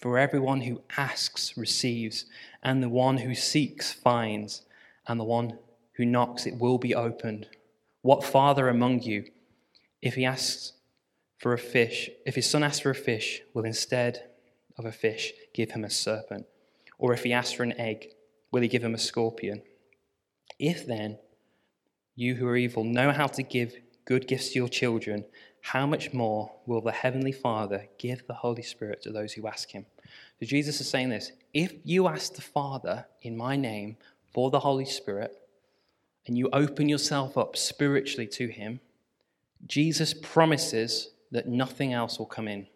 For 0.00 0.18
everyone 0.18 0.62
who 0.62 0.82
asks 0.96 1.56
receives, 1.56 2.24
and 2.62 2.82
the 2.82 2.88
one 2.88 3.18
who 3.18 3.34
seeks 3.34 3.92
finds, 3.92 4.62
and 5.06 5.20
the 5.20 5.24
one 5.24 5.58
who 5.94 6.06
knocks 6.06 6.46
it 6.46 6.58
will 6.58 6.78
be 6.78 6.94
opened. 6.94 7.48
What 8.00 8.24
father 8.24 8.68
among 8.68 9.02
you, 9.02 9.26
if 10.00 10.14
he 10.14 10.24
asks 10.24 10.72
for 11.36 11.52
a 11.52 11.58
fish, 11.58 12.08
if 12.24 12.34
his 12.34 12.48
son 12.48 12.62
asks 12.62 12.80
for 12.80 12.90
a 12.90 12.94
fish, 12.94 13.42
will 13.52 13.64
instead 13.64 14.30
of 14.78 14.86
a 14.86 14.92
fish 14.92 15.32
give 15.52 15.72
him 15.72 15.84
a 15.84 15.90
serpent? 15.90 16.46
Or 16.98 17.12
if 17.12 17.22
he 17.24 17.32
asks 17.34 17.52
for 17.52 17.62
an 17.62 17.78
egg, 17.78 18.08
will 18.50 18.62
he 18.62 18.68
give 18.68 18.82
him 18.82 18.94
a 18.94 18.98
scorpion? 18.98 19.62
If 20.58 20.86
then 20.86 21.18
you 22.14 22.36
who 22.36 22.46
are 22.46 22.56
evil 22.56 22.84
know 22.84 23.12
how 23.12 23.26
to 23.26 23.42
give 23.42 23.74
good 24.06 24.26
gifts 24.26 24.50
to 24.50 24.58
your 24.58 24.68
children, 24.68 25.26
how 25.62 25.86
much 25.86 26.12
more 26.12 26.50
will 26.66 26.80
the 26.80 26.92
Heavenly 26.92 27.32
Father 27.32 27.88
give 27.98 28.26
the 28.26 28.34
Holy 28.34 28.62
Spirit 28.62 29.02
to 29.02 29.12
those 29.12 29.32
who 29.32 29.46
ask 29.46 29.70
Him? 29.70 29.86
So 30.38 30.46
Jesus 30.46 30.80
is 30.80 30.88
saying 30.88 31.10
this 31.10 31.32
if 31.52 31.74
you 31.84 32.08
ask 32.08 32.34
the 32.34 32.42
Father 32.42 33.06
in 33.22 33.36
my 33.36 33.56
name 33.56 33.96
for 34.32 34.50
the 34.50 34.60
Holy 34.60 34.84
Spirit, 34.84 35.36
and 36.26 36.38
you 36.38 36.48
open 36.52 36.88
yourself 36.88 37.36
up 37.36 37.56
spiritually 37.56 38.26
to 38.28 38.48
Him, 38.48 38.80
Jesus 39.66 40.14
promises 40.14 41.10
that 41.30 41.48
nothing 41.48 41.92
else 41.92 42.18
will 42.18 42.26
come 42.26 42.48
in. 42.48 42.66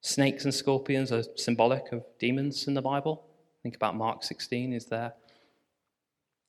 Snakes 0.00 0.44
and 0.44 0.54
scorpions 0.54 1.12
are 1.12 1.24
symbolic 1.36 1.92
of 1.92 2.04
demons 2.18 2.66
in 2.66 2.74
the 2.74 2.82
Bible. 2.82 3.26
Think 3.62 3.76
about 3.76 3.96
Mark 3.96 4.22
16 4.22 4.72
is 4.72 4.86
there. 4.86 5.12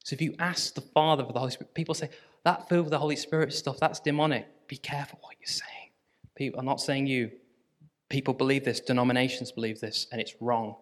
So 0.04 0.13
if 0.13 0.21
you 0.21 0.36
ask 0.39 0.74
the 0.74 0.82
Father 0.82 1.26
for 1.26 1.34
the 1.34 1.39
Holy 1.39 1.52
Spirit, 1.52 1.74
people 1.74 1.93
say, 1.93 2.10
that 2.43 2.67
filled 2.69 2.86
with 2.86 2.91
the 2.91 2.99
Holy 2.99 3.15
Spirit 3.15 3.54
stuff, 3.54 3.77
that's 3.80 3.99
demonic. 3.99 4.47
Be 4.67 4.77
careful 4.77 5.19
what 5.21 5.36
you're 5.39 5.47
saying. 5.47 5.91
People, 6.36 6.60
I'm 6.60 6.65
not 6.65 6.82
saying 6.82 7.08
you. 7.08 7.32
People 8.10 8.34
believe 8.34 8.65
this, 8.65 8.80
denominations 8.80 9.51
believe 9.51 9.80
this, 9.80 10.08
and 10.12 10.19
it's 10.19 10.36
wrong. 10.41 10.75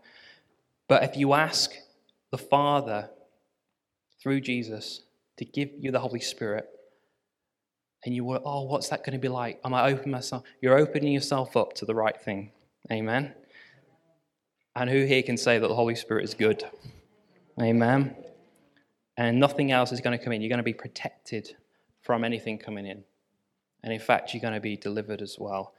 But 0.88 1.04
if 1.04 1.16
you 1.16 1.34
ask 1.34 1.72
the 2.32 2.38
Father 2.38 3.10
through 4.22 4.42
Jesus 4.42 5.04
to 5.38 5.46
give 5.46 5.70
you 5.78 5.92
the 5.92 6.00
Holy 6.00 6.20
Spirit, 6.20 6.68
and 8.06 8.16
you 8.16 8.24
were, 8.24 8.40
oh, 8.46 8.64
what's 8.64 8.90
that 8.90 9.04
going 9.04 9.14
to 9.14 9.20
be 9.20 9.28
like? 9.28 9.60
Am 9.66 9.74
I 9.74 9.92
opening 9.92 10.12
myself? 10.12 10.44
You're 10.62 10.78
opening 10.78 11.14
yourself 11.14 11.58
up 11.58 11.74
to 11.74 11.86
the 11.86 11.94
right 11.94 12.20
thing. 12.20 12.52
Amen. 12.92 13.34
And 14.76 14.90
who 14.90 15.04
here 15.06 15.22
can 15.22 15.36
say 15.36 15.60
that 15.60 15.68
the 15.68 15.76
Holy 15.76 15.96
Spirit 15.96 16.24
is 16.24 16.34
good? 16.34 16.64
Amen 17.62 18.16
and 19.20 19.38
nothing 19.38 19.74
else 19.74 19.92
is 19.92 20.00
going 20.00 20.18
to 20.18 20.24
come 20.24 20.32
in. 20.32 20.42
You're 20.42 20.50
going 20.50 20.60
to 20.60 20.64
be 20.64 20.74
protected 20.74 21.54
from 22.02 22.24
anything 22.24 22.58
coming 22.58 22.86
in. 22.86 23.04
And 23.84 23.92
in 23.92 24.00
fact, 24.00 24.34
you're 24.34 24.42
going 24.42 24.54
to 24.54 24.62
be 24.62 24.78
delivered 24.78 25.22
as 25.22 25.36
well 25.38 25.74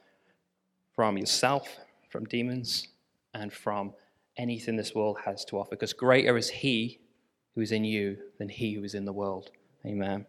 from 0.94 1.16
yourself, 1.16 1.78
from 2.10 2.26
demons, 2.26 2.88
and 3.32 3.50
from 3.50 3.94
anything 4.36 4.76
this 4.76 4.94
world 4.94 5.16
has 5.24 5.46
to 5.46 5.58
offer. 5.58 5.70
Because 5.70 5.94
greater 5.94 6.36
is 6.36 6.50
He 6.50 6.98
who 7.54 7.62
is 7.62 7.72
in 7.72 7.82
you 7.82 8.18
than 8.38 8.50
He 8.50 8.74
who 8.74 8.84
is 8.84 8.94
in 8.94 9.06
the 9.06 9.12
world. 9.12 9.50
Amen. 9.86 10.26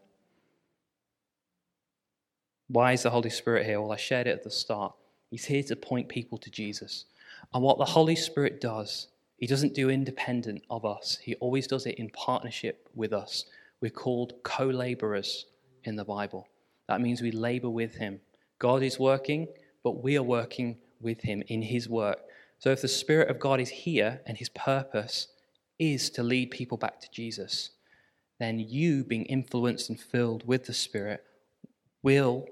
Why 2.69 2.93
is 2.93 3.03
the 3.03 3.09
Holy 3.09 3.29
Spirit 3.29 3.65
here? 3.65 3.81
Well, 3.81 3.91
I 3.91 3.97
shared 3.97 4.27
it 4.27 4.37
at 4.37 4.43
the 4.43 4.49
start. 4.49 4.93
He's 5.29 5.43
here 5.43 5.63
to 5.63 5.75
point 5.75 6.07
people 6.07 6.37
to 6.37 6.49
Jesus. 6.49 7.03
And 7.53 7.61
what 7.61 7.77
the 7.77 7.83
Holy 7.83 8.15
Spirit 8.15 8.61
does 8.61 9.07
he 9.41 9.47
doesn't 9.47 9.73
do 9.73 9.89
independent 9.89 10.63
of 10.69 10.85
us, 10.85 11.17
He 11.19 11.33
always 11.35 11.65
does 11.65 11.87
it 11.87 11.95
in 11.95 12.11
partnership 12.11 12.87
with 12.93 13.11
us. 13.11 13.45
We're 13.81 13.89
called 13.89 14.33
co 14.43 14.67
laborers 14.67 15.47
in 15.83 15.95
the 15.95 16.05
Bible. 16.05 16.47
That 16.87 17.01
means 17.01 17.23
we 17.23 17.31
labor 17.31 17.69
with 17.71 17.95
Him. 17.95 18.21
God 18.59 18.83
is 18.83 18.99
working, 18.99 19.47
but 19.83 20.03
we 20.03 20.15
are 20.15 20.23
working 20.23 20.77
with 21.01 21.21
Him 21.21 21.41
in 21.47 21.63
His 21.63 21.89
work. 21.89 22.19
So 22.59 22.69
if 22.69 22.83
the 22.83 22.87
Spirit 22.87 23.29
of 23.29 23.39
God 23.39 23.59
is 23.59 23.69
here 23.69 24.21
and 24.27 24.37
His 24.37 24.49
purpose 24.49 25.29
is 25.79 26.11
to 26.11 26.21
lead 26.21 26.51
people 26.51 26.77
back 26.77 26.99
to 26.99 27.09
Jesus, 27.09 27.71
then 28.39 28.59
you, 28.59 29.03
being 29.03 29.25
influenced 29.25 29.89
and 29.89 29.99
filled 29.99 30.45
with 30.45 30.65
the 30.65 30.73
Spirit, 30.73 31.23
will 32.03 32.45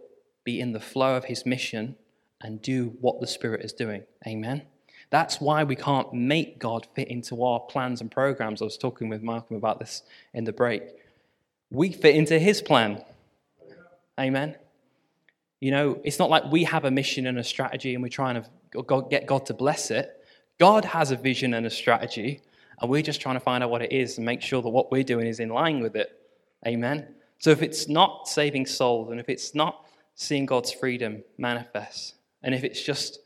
be 0.43 0.59
in 0.59 0.73
the 0.73 0.79
flow 0.79 1.15
of 1.15 1.25
His 1.25 1.45
mission 1.45 1.97
and 2.41 2.63
do 2.63 2.97
what 2.99 3.21
the 3.21 3.27
Spirit 3.27 3.63
is 3.63 3.73
doing. 3.73 4.05
Amen. 4.25 4.63
That's 5.09 5.41
why 5.41 5.63
we 5.63 5.75
can't 5.75 6.13
make 6.13 6.59
God 6.59 6.87
fit 6.93 7.07
into 7.07 7.43
our 7.43 7.59
plans 7.59 8.01
and 8.01 8.11
programs. 8.11 8.61
I 8.61 8.65
was 8.65 8.77
talking 8.77 9.09
with 9.09 9.23
Malcolm 9.23 9.55
about 9.55 9.79
this 9.79 10.03
in 10.33 10.43
the 10.43 10.53
break. 10.53 10.83
We 11.71 11.91
fit 11.91 12.15
into 12.15 12.37
his 12.37 12.61
plan. 12.61 13.03
Amen. 14.19 14.55
You 15.59 15.71
know, 15.71 15.99
it's 16.03 16.19
not 16.19 16.29
like 16.29 16.43
we 16.51 16.63
have 16.65 16.85
a 16.85 16.91
mission 16.91 17.27
and 17.27 17.39
a 17.39 17.43
strategy 17.43 17.93
and 17.93 18.03
we're 18.03 18.09
trying 18.09 18.43
to 18.43 19.07
get 19.09 19.25
God 19.25 19.45
to 19.47 19.53
bless 19.53 19.91
it. 19.91 20.23
God 20.59 20.85
has 20.85 21.11
a 21.11 21.15
vision 21.15 21.53
and 21.53 21.65
a 21.65 21.69
strategy, 21.69 22.41
and 22.81 22.89
we're 22.89 23.01
just 23.01 23.21
trying 23.21 23.35
to 23.35 23.39
find 23.39 23.63
out 23.63 23.69
what 23.69 23.81
it 23.81 23.91
is 23.91 24.17
and 24.17 24.25
make 24.25 24.41
sure 24.41 24.61
that 24.61 24.69
what 24.69 24.91
we're 24.91 25.03
doing 25.03 25.25
is 25.25 25.39
in 25.39 25.49
line 25.49 25.79
with 25.79 25.95
it. 25.95 26.19
Amen. 26.67 27.07
So 27.39 27.49
if 27.49 27.61
it's 27.61 27.87
not 27.87 28.27
saving 28.27 28.65
souls 28.65 29.09
and 29.09 29.19
if 29.19 29.29
it's 29.29 29.55
not 29.55 29.85
seeing 30.15 30.45
God's 30.45 30.71
freedom 30.71 31.23
manifest. 31.37 32.15
And 32.43 32.53
if 32.53 32.65
it's 32.65 32.81
just 32.81 33.19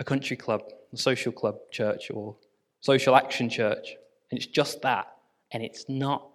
a 0.00 0.04
country 0.04 0.36
club, 0.36 0.62
a 0.92 0.96
social 0.96 1.30
club 1.30 1.56
church, 1.70 2.10
or 2.10 2.34
social 2.80 3.14
action 3.14 3.48
church, 3.48 3.94
and 4.30 4.38
it's 4.38 4.46
just 4.46 4.82
that, 4.82 5.06
and 5.52 5.62
it's 5.62 5.84
not 5.88 6.26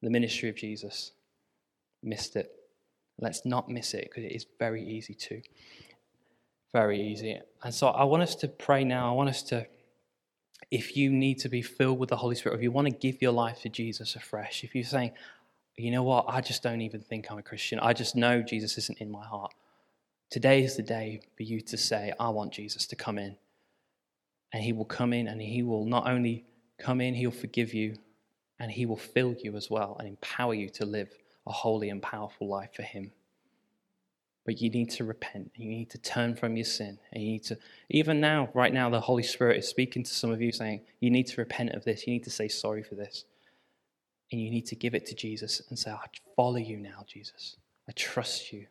the 0.00 0.08
ministry 0.08 0.48
of 0.48 0.56
Jesus, 0.56 1.12
missed 2.02 2.36
it. 2.36 2.50
Let's 3.18 3.44
not 3.44 3.68
miss 3.68 3.94
it 3.94 4.08
because 4.08 4.24
it 4.24 4.32
is 4.32 4.46
very 4.58 4.82
easy 4.82 5.14
to. 5.14 5.42
Very 6.72 7.00
easy. 7.00 7.38
And 7.62 7.74
so 7.74 7.88
I 7.88 8.04
want 8.04 8.22
us 8.22 8.34
to 8.36 8.48
pray 8.48 8.84
now. 8.84 9.10
I 9.10 9.12
want 9.12 9.28
us 9.28 9.42
to, 9.44 9.66
if 10.70 10.96
you 10.96 11.10
need 11.10 11.38
to 11.40 11.48
be 11.48 11.62
filled 11.62 11.98
with 11.98 12.08
the 12.08 12.16
Holy 12.16 12.34
Spirit, 12.34 12.56
if 12.56 12.62
you 12.62 12.72
want 12.72 12.88
to 12.88 12.94
give 12.94 13.20
your 13.20 13.32
life 13.32 13.60
to 13.62 13.68
Jesus 13.68 14.16
afresh, 14.16 14.64
if 14.64 14.74
you're 14.74 14.84
saying, 14.84 15.12
you 15.76 15.90
know 15.90 16.02
what, 16.02 16.26
I 16.28 16.40
just 16.40 16.62
don't 16.62 16.80
even 16.80 17.00
think 17.00 17.30
I'm 17.30 17.38
a 17.38 17.42
Christian, 17.42 17.78
I 17.80 17.92
just 17.92 18.14
know 18.14 18.42
Jesus 18.42 18.78
isn't 18.78 18.98
in 18.98 19.10
my 19.10 19.24
heart. 19.24 19.52
Today 20.32 20.64
is 20.64 20.76
the 20.76 20.82
day 20.82 21.20
for 21.36 21.42
you 21.42 21.60
to 21.60 21.76
say, 21.76 22.10
I 22.18 22.30
want 22.30 22.54
Jesus 22.54 22.86
to 22.86 22.96
come 22.96 23.18
in. 23.18 23.36
And 24.54 24.64
he 24.64 24.72
will 24.72 24.86
come 24.86 25.12
in 25.12 25.28
and 25.28 25.42
he 25.42 25.62
will 25.62 25.84
not 25.84 26.08
only 26.08 26.46
come 26.78 27.02
in, 27.02 27.12
he'll 27.12 27.30
forgive 27.30 27.74
you 27.74 27.96
and 28.58 28.70
he 28.70 28.86
will 28.86 28.96
fill 28.96 29.36
you 29.44 29.56
as 29.56 29.68
well 29.68 29.94
and 29.98 30.08
empower 30.08 30.54
you 30.54 30.70
to 30.70 30.86
live 30.86 31.10
a 31.46 31.52
holy 31.52 31.90
and 31.90 32.00
powerful 32.00 32.48
life 32.48 32.70
for 32.72 32.80
him. 32.80 33.12
But 34.46 34.58
you 34.58 34.70
need 34.70 34.88
to 34.92 35.04
repent. 35.04 35.50
You 35.54 35.68
need 35.68 35.90
to 35.90 35.98
turn 35.98 36.34
from 36.34 36.56
your 36.56 36.64
sin. 36.64 36.98
And 37.12 37.22
you 37.22 37.32
need 37.32 37.44
to, 37.44 37.58
even 37.90 38.18
now, 38.18 38.48
right 38.54 38.72
now, 38.72 38.88
the 38.88 39.00
Holy 39.02 39.22
Spirit 39.22 39.58
is 39.58 39.68
speaking 39.68 40.02
to 40.02 40.14
some 40.14 40.30
of 40.30 40.40
you 40.40 40.50
saying, 40.50 40.80
you 41.00 41.10
need 41.10 41.26
to 41.26 41.42
repent 41.42 41.72
of 41.72 41.84
this. 41.84 42.06
You 42.06 42.14
need 42.14 42.24
to 42.24 42.30
say 42.30 42.48
sorry 42.48 42.82
for 42.82 42.94
this. 42.94 43.26
And 44.30 44.40
you 44.40 44.50
need 44.50 44.64
to 44.68 44.76
give 44.76 44.94
it 44.94 45.04
to 45.08 45.14
Jesus 45.14 45.60
and 45.68 45.78
say, 45.78 45.90
I 45.90 46.06
follow 46.36 46.56
you 46.56 46.78
now, 46.78 47.04
Jesus. 47.06 47.58
I 47.86 47.92
trust 47.92 48.50
you. 48.50 48.66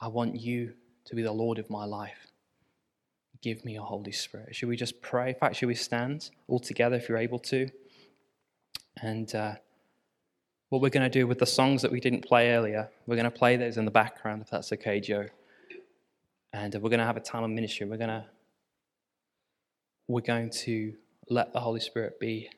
I 0.00 0.08
want 0.08 0.36
you 0.36 0.74
to 1.06 1.14
be 1.14 1.22
the 1.22 1.32
Lord 1.32 1.58
of 1.58 1.70
my 1.70 1.84
life. 1.84 2.32
Give 3.42 3.64
me 3.64 3.74
your 3.74 3.84
Holy 3.84 4.12
Spirit. 4.12 4.54
Should 4.54 4.68
we 4.68 4.76
just 4.76 5.00
pray? 5.00 5.30
In 5.30 5.34
fact, 5.34 5.56
should 5.56 5.68
we 5.68 5.74
stand 5.74 6.30
all 6.48 6.58
together 6.58 6.96
if 6.96 7.08
you're 7.08 7.18
able 7.18 7.38
to? 7.40 7.68
And 9.02 9.32
uh, 9.34 9.54
what 10.70 10.82
we're 10.82 10.90
going 10.90 11.10
to 11.10 11.18
do 11.18 11.26
with 11.26 11.38
the 11.38 11.46
songs 11.46 11.82
that 11.82 11.92
we 11.92 12.00
didn't 12.00 12.24
play 12.24 12.52
earlier, 12.52 12.88
we're 13.06 13.16
going 13.16 13.24
to 13.24 13.30
play 13.30 13.56
those 13.56 13.76
in 13.76 13.84
the 13.84 13.90
background, 13.90 14.42
if 14.42 14.50
that's 14.50 14.72
okay, 14.72 15.00
Joe. 15.00 15.26
And 16.52 16.74
uh, 16.74 16.80
we're 16.80 16.90
going 16.90 17.00
to 17.00 17.06
have 17.06 17.16
a 17.16 17.20
time 17.20 17.44
of 17.44 17.50
ministry. 17.50 17.86
We're 17.86 17.98
going 17.98 18.08
to 18.08 18.24
we're 20.08 20.20
going 20.20 20.50
to 20.50 20.94
let 21.28 21.52
the 21.52 21.60
Holy 21.60 21.80
Spirit 21.80 22.20
be 22.20 22.48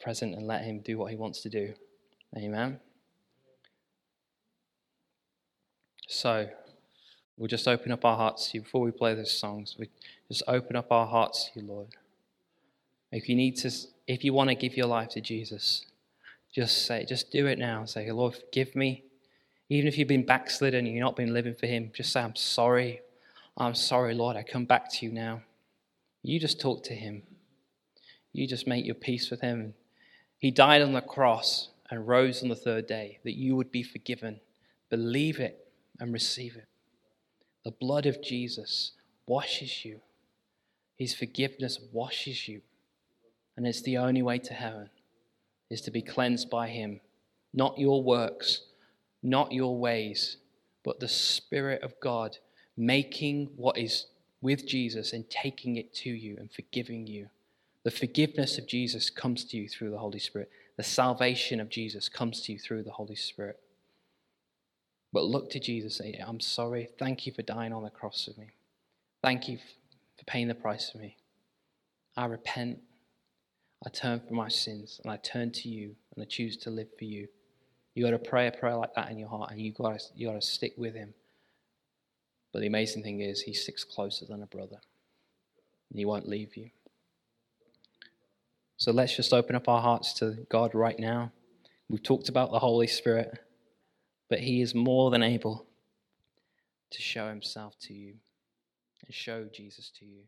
present 0.00 0.34
and 0.34 0.46
let 0.46 0.64
Him 0.64 0.80
do 0.80 0.98
what 0.98 1.10
He 1.10 1.16
wants 1.16 1.42
to 1.42 1.50
do. 1.50 1.74
Amen. 2.36 2.80
So, 6.08 6.48
we'll 7.36 7.48
just 7.48 7.68
open 7.68 7.92
up 7.92 8.04
our 8.04 8.16
hearts 8.16 8.50
to 8.50 8.58
you 8.58 8.62
before 8.62 8.82
we 8.82 8.90
play 8.90 9.14
those 9.14 9.36
songs. 9.36 9.76
We 9.78 9.88
just 10.28 10.42
open 10.46 10.76
up 10.76 10.92
our 10.92 11.06
hearts 11.06 11.50
to 11.54 11.60
you, 11.60 11.66
Lord. 11.66 11.88
If 13.10 13.28
you 13.28 13.36
need 13.36 13.56
to, 13.58 13.70
if 14.06 14.24
you 14.24 14.32
want 14.32 14.48
to 14.48 14.54
give 14.54 14.76
your 14.76 14.86
life 14.86 15.10
to 15.10 15.20
Jesus, 15.20 15.84
just 16.54 16.86
say, 16.86 17.04
just 17.04 17.30
do 17.30 17.46
it 17.46 17.58
now. 17.58 17.84
Say, 17.84 18.10
Lord, 18.10 18.36
forgive 18.36 18.74
me. 18.76 19.04
Even 19.68 19.88
if 19.88 19.96
you've 19.96 20.08
been 20.08 20.26
backslidden 20.26 20.84
and 20.84 20.94
you've 20.94 21.02
not 21.02 21.16
been 21.16 21.32
living 21.32 21.54
for 21.54 21.66
Him, 21.66 21.90
just 21.94 22.12
say, 22.12 22.20
I'm 22.20 22.36
sorry. 22.36 23.00
I'm 23.56 23.74
sorry, 23.74 24.14
Lord. 24.14 24.36
I 24.36 24.42
come 24.42 24.64
back 24.64 24.90
to 24.92 25.06
you 25.06 25.12
now. 25.12 25.42
You 26.22 26.38
just 26.38 26.60
talk 26.60 26.84
to 26.84 26.94
Him. 26.94 27.22
You 28.32 28.46
just 28.46 28.66
make 28.66 28.84
your 28.84 28.94
peace 28.94 29.30
with 29.30 29.40
Him. 29.40 29.74
He 30.38 30.50
died 30.50 30.82
on 30.82 30.92
the 30.92 31.00
cross 31.00 31.68
and 31.90 32.06
rose 32.06 32.42
on 32.42 32.48
the 32.48 32.56
third 32.56 32.86
day 32.86 33.18
that 33.24 33.36
you 33.36 33.56
would 33.56 33.70
be 33.70 33.82
forgiven. 33.82 34.40
Believe 34.90 35.40
it 35.40 35.61
and 36.02 36.12
receive 36.12 36.56
it. 36.56 36.66
The 37.64 37.70
blood 37.70 38.06
of 38.06 38.20
Jesus 38.20 38.90
washes 39.26 39.84
you, 39.84 40.00
His 40.98 41.14
forgiveness 41.14 41.78
washes 41.92 42.48
you. 42.48 42.60
And 43.56 43.66
it's 43.66 43.82
the 43.82 43.98
only 43.98 44.22
way 44.22 44.38
to 44.38 44.54
heaven 44.54 44.90
is 45.70 45.82
to 45.82 45.90
be 45.90 46.02
cleansed 46.02 46.50
by 46.50 46.68
Him. 46.68 47.00
Not 47.54 47.78
your 47.78 48.02
works, 48.02 48.62
not 49.22 49.52
your 49.52 49.78
ways, 49.78 50.38
but 50.84 50.98
the 50.98 51.08
Spirit 51.08 51.82
of 51.82 52.00
God 52.00 52.38
making 52.76 53.50
what 53.56 53.78
is 53.78 54.06
with 54.40 54.66
Jesus 54.66 55.12
and 55.12 55.28
taking 55.30 55.76
it 55.76 55.94
to 55.96 56.10
you 56.10 56.36
and 56.38 56.50
forgiving 56.50 57.06
you. 57.06 57.28
The 57.84 57.90
forgiveness 57.92 58.58
of 58.58 58.66
Jesus 58.66 59.08
comes 59.08 59.44
to 59.44 59.56
you 59.56 59.68
through 59.68 59.90
the 59.90 59.98
Holy 59.98 60.18
Spirit. 60.18 60.50
The 60.76 60.82
salvation 60.82 61.60
of 61.60 61.68
Jesus 61.68 62.08
comes 62.08 62.40
to 62.42 62.52
you 62.52 62.58
through 62.58 62.82
the 62.82 62.90
Holy 62.90 63.14
Spirit. 63.14 63.60
But 65.12 65.24
look 65.24 65.50
to 65.50 65.60
Jesus 65.60 66.00
and 66.00 66.14
say, 66.14 66.20
I'm 66.26 66.40
sorry. 66.40 66.88
Thank 66.98 67.26
you 67.26 67.32
for 67.32 67.42
dying 67.42 67.72
on 67.72 67.82
the 67.82 67.90
cross 67.90 68.24
for 68.32 68.40
me. 68.40 68.50
Thank 69.22 69.48
you 69.48 69.58
for 70.18 70.24
paying 70.26 70.48
the 70.48 70.54
price 70.54 70.90
for 70.90 70.98
me. 70.98 71.16
I 72.16 72.26
repent. 72.26 72.78
I 73.84 73.90
turn 73.90 74.20
from 74.20 74.36
my 74.36 74.48
sins 74.48 75.00
and 75.02 75.12
I 75.12 75.16
turn 75.18 75.50
to 75.52 75.68
you 75.68 75.94
and 76.14 76.22
I 76.22 76.26
choose 76.26 76.56
to 76.58 76.70
live 76.70 76.88
for 76.98 77.04
you. 77.04 77.28
You 77.94 78.04
got 78.04 78.10
to 78.12 78.18
pray 78.18 78.46
a 78.46 78.52
prayer 78.52 78.76
like 78.76 78.94
that 78.94 79.10
in 79.10 79.18
your 79.18 79.28
heart 79.28 79.50
and 79.50 79.60
you 79.60 79.72
got 79.72 80.00
you 80.14 80.28
got 80.28 80.34
to 80.34 80.46
stick 80.46 80.74
with 80.76 80.94
him. 80.94 81.12
But 82.52 82.60
the 82.60 82.66
amazing 82.66 83.02
thing 83.02 83.20
is, 83.20 83.42
he 83.42 83.52
sticks 83.52 83.82
closer 83.82 84.24
than 84.26 84.42
a 84.42 84.46
brother 84.46 84.78
and 85.90 85.98
he 85.98 86.04
won't 86.04 86.28
leave 86.28 86.56
you. 86.56 86.70
So 88.76 88.92
let's 88.92 89.14
just 89.14 89.32
open 89.32 89.56
up 89.56 89.68
our 89.68 89.80
hearts 89.80 90.12
to 90.14 90.46
God 90.48 90.74
right 90.74 90.98
now. 90.98 91.32
We've 91.88 92.02
talked 92.02 92.28
about 92.28 92.50
the 92.50 92.58
Holy 92.58 92.86
Spirit, 92.86 93.38
but 94.32 94.40
he 94.40 94.62
is 94.62 94.74
more 94.74 95.10
than 95.10 95.22
able 95.22 95.66
to 96.90 97.02
show 97.02 97.28
himself 97.28 97.78
to 97.78 97.92
you 97.92 98.14
and 99.04 99.14
show 99.14 99.44
Jesus 99.44 99.90
to 99.90 100.06
you. 100.06 100.22